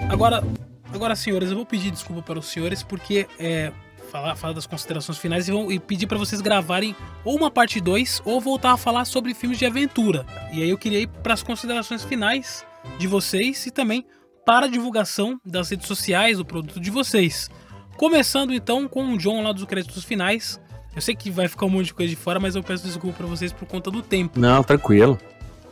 [0.08, 0.42] Agora,
[0.90, 3.70] agora, senhores, eu vou pedir desculpa para os senhores porque é,
[4.10, 6.96] falar, falar das considerações finais e, vou, e pedir para vocês gravarem
[7.26, 10.24] ou uma parte 2 ou voltar a falar sobre filmes de aventura.
[10.50, 12.64] E aí eu queria ir para as considerações finais
[12.98, 14.06] de vocês e também
[14.44, 17.50] para a divulgação das redes sociais do produto de vocês.
[17.96, 20.60] Começando então com o John lá dos créditos finais.
[20.94, 23.18] Eu sei que vai ficar um monte de coisa de fora, mas eu peço desculpa
[23.18, 24.38] para vocês por conta do tempo.
[24.38, 25.18] Não, tranquilo.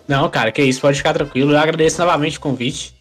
[0.08, 1.52] Não, cara, que isso, pode ficar tranquilo.
[1.52, 2.94] Eu agradeço novamente o convite.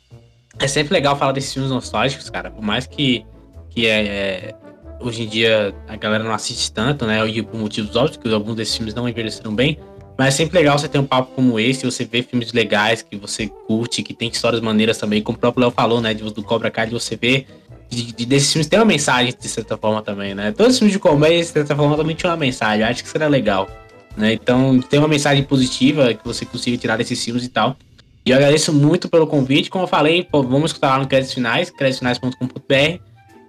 [0.59, 2.51] É sempre legal falar desses filmes nostálgicos, cara.
[2.51, 3.25] Por mais que,
[3.69, 4.55] que é, é,
[4.99, 7.25] hoje em dia a galera não assiste tanto, né?
[7.27, 9.79] E por motivos óbvios, que alguns desses filmes não envelheceram bem.
[10.19, 13.15] Mas é sempre legal você ter um papo como esse, você ver filmes legais que
[13.15, 16.13] você curte, que tem histórias maneiras também, como o próprio Léo falou, né?
[16.13, 17.47] Do Cobra Kai, você ver.
[17.89, 20.51] De, de- desses filmes tem uma mensagem, de certa forma, também, né?
[20.51, 22.81] Todos os filmes de comédia, de certa forma, também tinha uma mensagem.
[22.81, 23.69] Eu acho que seria legal.
[24.17, 24.33] Né?
[24.33, 27.77] Então, tem uma mensagem positiva que você consiga tirar desses filmes e tal.
[28.25, 29.69] E eu agradeço muito pelo convite.
[29.69, 32.99] Como eu falei, pô, vamos escutar lá no Créditos Finais, créditosfinais.com.br.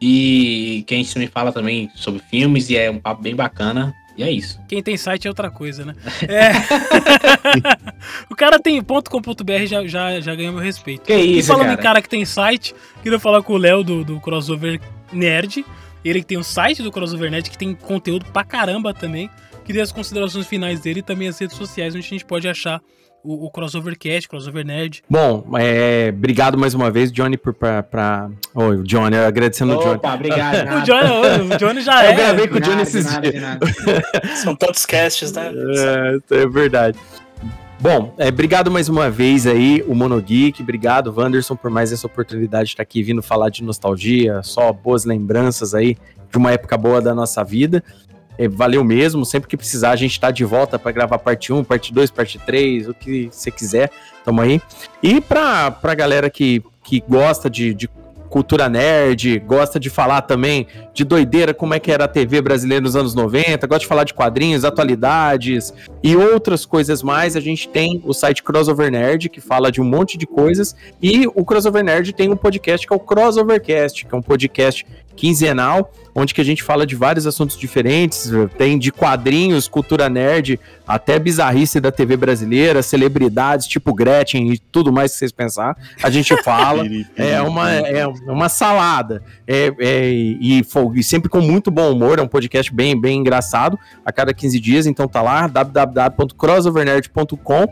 [0.00, 3.92] E que a gente também fala também sobre filmes e é um papo bem bacana.
[4.20, 4.60] E é isso.
[4.68, 5.94] Quem tem site é outra coisa, né?
[6.28, 6.52] É.
[8.30, 11.02] o cara tem .com.br já, já, já ganhou meu respeito.
[11.02, 11.80] Que e isso, falando cara.
[11.80, 14.80] em cara que tem site, queria falar com o Léo do, do Crossover
[15.12, 15.64] Nerd.
[16.04, 19.30] Ele que tem o site do Crossover Nerd, que tem conteúdo pra caramba também.
[19.64, 22.80] Queria as considerações finais dele e também as redes sociais, onde a gente pode achar
[23.22, 25.02] o, o Crossover Cast, Crossover Nerd.
[25.08, 27.82] Bom, é, obrigado mais uma vez, Johnny, por pra.
[27.82, 28.30] pra...
[28.54, 29.96] Oi, o Johnny, agradecendo o Johnny.
[29.96, 30.70] Opa, obrigado.
[30.80, 32.14] O Johnny, o Johnny já Eu é.
[32.14, 34.38] gravei com o Johnny nada, esses nada, dias.
[34.40, 35.50] São tantos casts, né?
[36.30, 36.98] É, é verdade.
[37.80, 40.62] Bom, é, obrigado mais uma vez aí, o Monogeek.
[40.62, 45.04] Obrigado, Wanderson, por mais essa oportunidade de estar aqui vindo falar de nostalgia, só boas
[45.04, 45.96] lembranças aí
[46.30, 47.82] de uma época boa da nossa vida.
[48.40, 51.62] É, valeu mesmo, sempre que precisar a gente tá de volta para gravar parte 1,
[51.62, 53.90] parte 2, parte 3, o que você quiser,
[54.24, 54.62] tamo aí.
[55.02, 57.86] E pra, pra galera que, que gosta de, de
[58.30, 62.82] cultura nerd, gosta de falar também de doideira, como é que era a TV brasileira
[62.82, 67.68] nos anos 90, gosta de falar de quadrinhos, atualidades e outras coisas mais, a gente
[67.68, 71.84] tem o site Crossover Nerd, que fala de um monte de coisas, e o Crossover
[71.84, 74.86] Nerd tem um podcast que é o Crossovercast, que é um podcast
[75.20, 80.58] quinzenal, onde que a gente fala de vários assuntos diferentes, tem de quadrinhos, cultura nerd,
[80.88, 86.08] até bizarrice da TV brasileira, celebridades tipo Gretchen e tudo mais que vocês pensar, a
[86.08, 86.84] gente fala.
[87.16, 89.22] É uma, é uma salada.
[89.46, 90.62] É, é, e,
[90.94, 92.18] e sempre com muito bom humor.
[92.18, 94.86] É um podcast bem, bem engraçado a cada 15 dias.
[94.86, 97.66] Então tá lá, www.crossovernerd.com.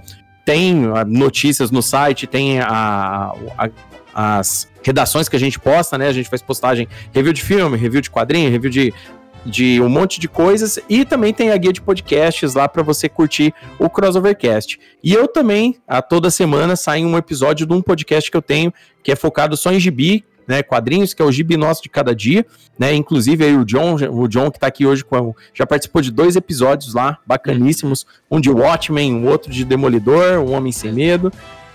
[0.44, 3.70] Tem ah, notícias no site, tem a- a-
[4.14, 6.09] as redações que a gente posta, né?
[6.09, 8.95] A gente faz postagem, review de filme, review de quadrinho, review de,
[9.45, 10.79] de um monte de coisas.
[10.89, 14.79] E também tem a guia de podcasts lá para você curtir o Crossovercast.
[15.03, 18.72] E eu também, a toda semana, sai um episódio de um podcast que eu tenho,
[19.03, 22.14] que é focado só em gibi, né, quadrinhos, que é o gibi nosso de cada
[22.14, 22.45] dia,
[22.79, 26.11] né, inclusive aí o John, o John que tá aqui hoje, com, já participou de
[26.11, 31.31] dois episódios lá, bacaníssimos, um de Watchmen, um outro de Demolidor, um Homem Sem Medo,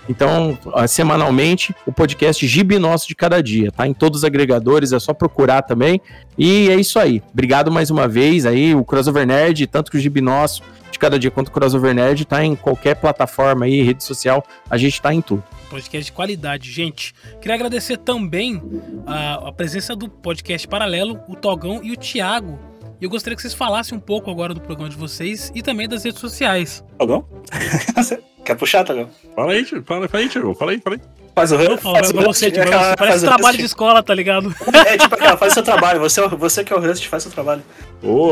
[0.08, 3.86] então, ah, semanalmente, o podcast Gibi Nosso de Cada Dia, tá?
[3.86, 6.00] Em todos os agregadores, é só procurar também.
[6.36, 7.22] E é isso aí.
[7.32, 10.62] Obrigado mais uma vez aí, o Crossover Nerd, tanto que o Gibi Nosso
[10.94, 14.76] de Cada Dia quanto o Crossover Nerd tá em qualquer plataforma aí, rede social, a
[14.78, 15.42] gente tá em tudo.
[15.68, 17.12] Podcast de qualidade, gente.
[17.40, 18.62] Queria agradecer também
[19.06, 22.73] a, a presença do podcast Paralelo, o Togão e o Thiago.
[23.00, 25.88] E eu gostaria que vocês falassem um pouco agora do programa de vocês e também
[25.88, 26.84] das redes sociais.
[26.98, 27.26] Togão?
[28.44, 29.08] Quer puxar, Togão?
[29.34, 29.82] Fala aí, tio.
[29.84, 30.54] Fala, fala aí, tio.
[30.54, 31.02] Fala aí, fala aí.
[31.34, 34.02] Faz o falo, faz o você, host, tipo, aquela- parece faz o trabalho de escola,
[34.04, 34.54] tá ligado?
[34.86, 37.24] É tipo aquela, faz o seu trabalho, você, é você que é o host, faz
[37.24, 37.62] o seu trabalho.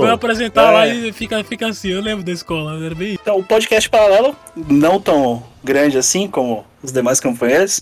[0.00, 0.70] Vai apresentar É.
[0.70, 1.88] lá e fica, fica assim.
[1.88, 3.14] Eu lembro da escola, era bem.
[3.20, 7.80] Então, o podcast paralelo, não tão grande assim como os demais companheiros.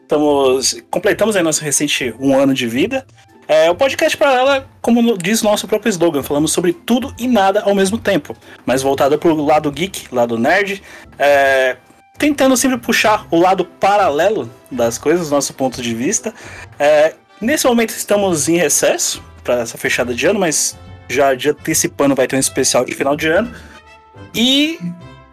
[0.00, 3.06] Estamos, completamos aí nosso recente um ano de vida.
[3.46, 7.26] É, o podcast paralelo, é, como diz o nosso próprio slogan, falamos sobre tudo e
[7.26, 10.82] nada ao mesmo tempo, mas voltado pro lado geek, lado nerd,
[11.18, 11.76] é,
[12.18, 16.32] tentando sempre puxar o lado paralelo das coisas, nosso ponto de vista.
[16.78, 20.76] É, nesse momento estamos em recesso para essa fechada de ano, mas
[21.08, 23.54] já antecipando vai ter um especial de final de ano.
[24.34, 24.78] E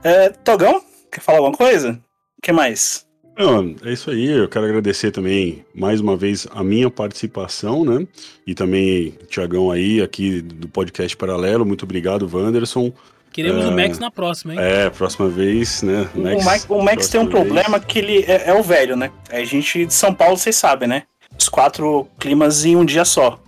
[0.03, 1.99] é, Togão, quer falar alguma coisa?
[2.37, 3.05] O que mais?
[3.41, 4.27] Não, é isso aí.
[4.27, 8.05] Eu quero agradecer também mais uma vez a minha participação, né?
[8.45, 11.65] E também Tiagão aí, aqui do podcast Paralelo.
[11.65, 12.93] Muito obrigado, Wanderson.
[13.33, 14.59] Queremos É, o Max na próxima, hein?
[14.61, 16.07] É, próxima vez, né?
[16.13, 19.09] o Max, o Max tem um próxima problema que ele é, é o velho, né?
[19.31, 21.03] A gente de São Paulo, vocês sabem, né?
[21.39, 23.41] Os quatro climas em um dia só.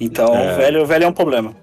[0.00, 0.54] Então, É.
[0.54, 1.54] o velho, o velho é um problema.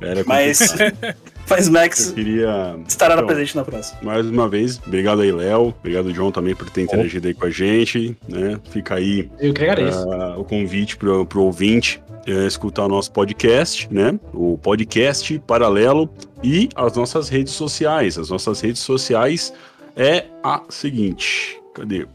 [0.00, 0.10] vez.
[0.10, 0.74] Era Mas,
[1.50, 2.78] mas Max Eu queria.
[2.88, 3.98] estará Então, presente na próxima.
[4.02, 5.74] Mais uma vez, obrigado aí, Léo.
[5.80, 8.58] Obrigado, John, também por ter interagido aí com a gente, né?
[8.70, 10.10] Fica aí Eu que agradeço.
[10.12, 14.18] ah, o convite pro, pro ouvinte é, escutar o nosso podcast, né?
[14.32, 16.08] O podcast Paralelo
[16.42, 18.16] e as nossas redes sociais.
[18.16, 19.52] As nossas redes sociais
[19.96, 21.58] é a seguinte.
[21.74, 22.06] Cadê?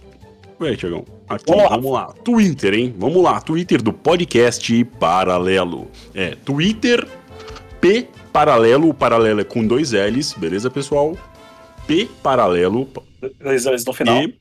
[0.61, 1.03] Ué, Tiagão.
[1.27, 2.07] Aqui, Vamos vamos lá.
[2.07, 2.13] lá.
[2.23, 2.95] Twitter, hein?
[2.97, 3.41] Vamos lá.
[3.41, 5.87] Twitter do podcast Paralelo.
[6.13, 7.05] É Twitter
[7.81, 8.89] P Paralelo.
[8.89, 11.17] O paralelo é com dois L's, beleza, pessoal?
[11.87, 12.85] P Paralelo.
[13.41, 14.23] Dois olhos no final.
[14.23, 14.35] E,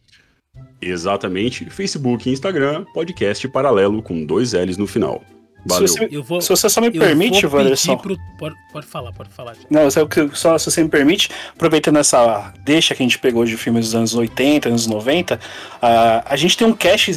[0.82, 5.22] exatamente, Facebook e Instagram, podcast Paralelo com dois L's no final.
[5.64, 5.86] Valeu.
[5.86, 7.96] Se você, Eu vou, se você só me eu permite, Wanderson.
[7.96, 8.16] pro...
[8.36, 9.54] Pode, pode falar, pode falar.
[9.70, 13.44] Não, só, que- só se você me permite, aproveitando essa deixa que a gente pegou
[13.44, 15.38] de filmes dos anos 80, anos 90,
[15.80, 17.12] ah, a gente tem um cast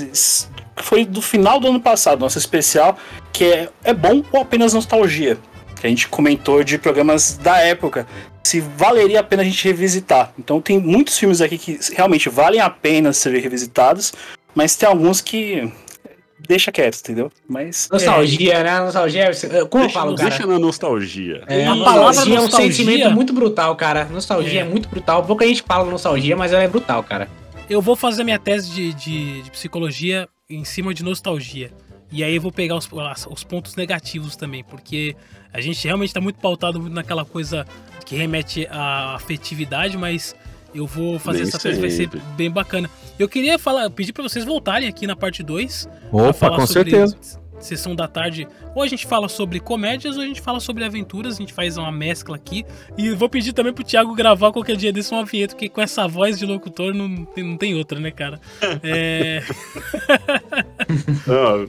[0.75, 2.97] que foi do final do ano passado, nosso especial,
[3.33, 5.39] que é, é bom ou apenas nostalgia?
[5.79, 8.07] Que a gente comentou de programas da época,
[8.43, 10.31] se valeria a pena a gente revisitar.
[10.39, 14.13] Então tem muitos filmes aqui que realmente valem a pena serem revisitados,
[14.55, 15.71] mas tem alguns que
[16.47, 17.31] deixa quieto, entendeu?
[17.47, 18.79] Mas Nostalgia, né?
[18.79, 19.31] Nostalgia.
[19.69, 20.29] Como eu Deixa, falo, cara?
[20.29, 21.43] deixa na nostalgia.
[21.47, 24.05] É, A a palavra nostalgia é um nostalgia- sentimento muito brutal, cara.
[24.05, 24.63] Nostalgia é.
[24.63, 24.65] É.
[24.65, 25.23] muito brutal.
[25.25, 27.27] Pouca gente fala nostalgia, mas ela é brutal, cara.
[27.69, 31.69] Eu vou fazer minha tese de, de, de psicologia em cima de nostalgia.
[32.11, 32.89] E aí eu vou pegar os,
[33.29, 35.15] os pontos negativos também, porque
[35.53, 37.65] a gente realmente tá muito pautado naquela coisa
[38.05, 40.35] que remete à afetividade, mas
[40.73, 42.89] eu vou fazer Nem essa tese, vai ser bem bacana.
[43.17, 45.89] Eu queria falar, pedir pra vocês voltarem aqui na parte 2.
[46.11, 47.17] Opa, com certeza.
[47.59, 48.47] Sessão da tarde.
[48.75, 51.33] Ou a gente fala sobre comédias ou a gente fala sobre aventuras.
[51.33, 52.63] A gente faz uma mescla aqui.
[52.95, 56.07] E vou pedir também pro Thiago gravar qualquer dia desse uma vinheta, porque com essa
[56.07, 58.39] voz de locutor não tem, não tem outra, né, cara?
[58.83, 59.41] É.
[61.25, 61.67] Não,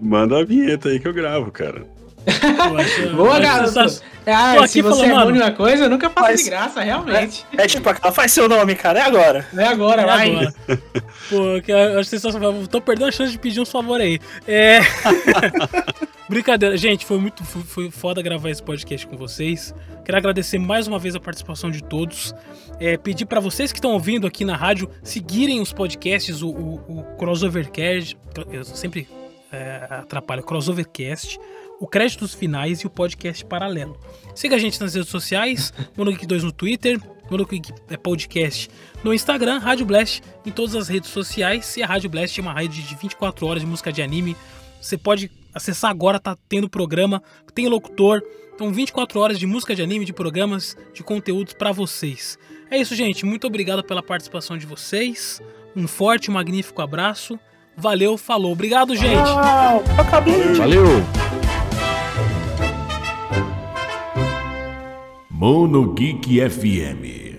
[0.00, 1.84] manda a vinheta aí que eu gravo, cara.
[2.26, 3.68] acho- Boa, garoto.
[3.72, 4.10] sensacional.
[4.26, 6.80] Ah, se você falando, é bom de uma coisa, eu nunca faço Mas- de graça,
[6.82, 7.44] realmente.
[7.56, 9.46] é tipo aquela, faz seu nome, cara, é agora.
[9.56, 10.30] É agora, É vai.
[10.30, 10.54] agora.
[11.30, 12.54] Pô, que eu acho sensacional.
[12.68, 14.20] Tô perdendo a chance de pedir uns favor aí.
[14.46, 14.80] É.
[16.28, 16.76] Brincadeira.
[16.76, 19.74] Gente, foi muito foi, foi foda gravar esse podcast com vocês.
[20.04, 22.34] Quero agradecer mais uma vez a participação de todos.
[22.78, 26.74] É, pedir pra vocês que estão ouvindo aqui na rádio seguirem os podcasts, o, o,
[27.00, 28.16] o Crossovercast.
[28.52, 29.08] Eu sempre
[29.52, 30.42] é, atrapalho.
[30.42, 31.38] Crossovercast.
[31.80, 33.98] O Créditos Finais e o podcast Paralelo.
[34.34, 38.68] Siga a gente nas redes sociais, Monogeek2 no Twitter, Monogeek é, Podcast
[39.02, 41.76] no Instagram, Rádio Blast, em todas as redes sociais.
[41.78, 44.36] E a Rádio Blast é uma rede de 24 horas de música de anime.
[44.78, 47.22] Você pode acessar agora, tá tendo programa,
[47.54, 48.22] tem locutor.
[48.54, 52.38] Então, 24 horas de música de anime, de programas, de conteúdos pra vocês.
[52.70, 53.24] É isso, gente.
[53.24, 55.40] Muito obrigado pela participação de vocês.
[55.74, 57.38] Um forte magnífico abraço.
[57.80, 58.52] Valeu, falou.
[58.52, 59.28] Obrigado, gente.
[60.56, 60.84] Valeu!
[65.30, 67.29] Mono Geek FM.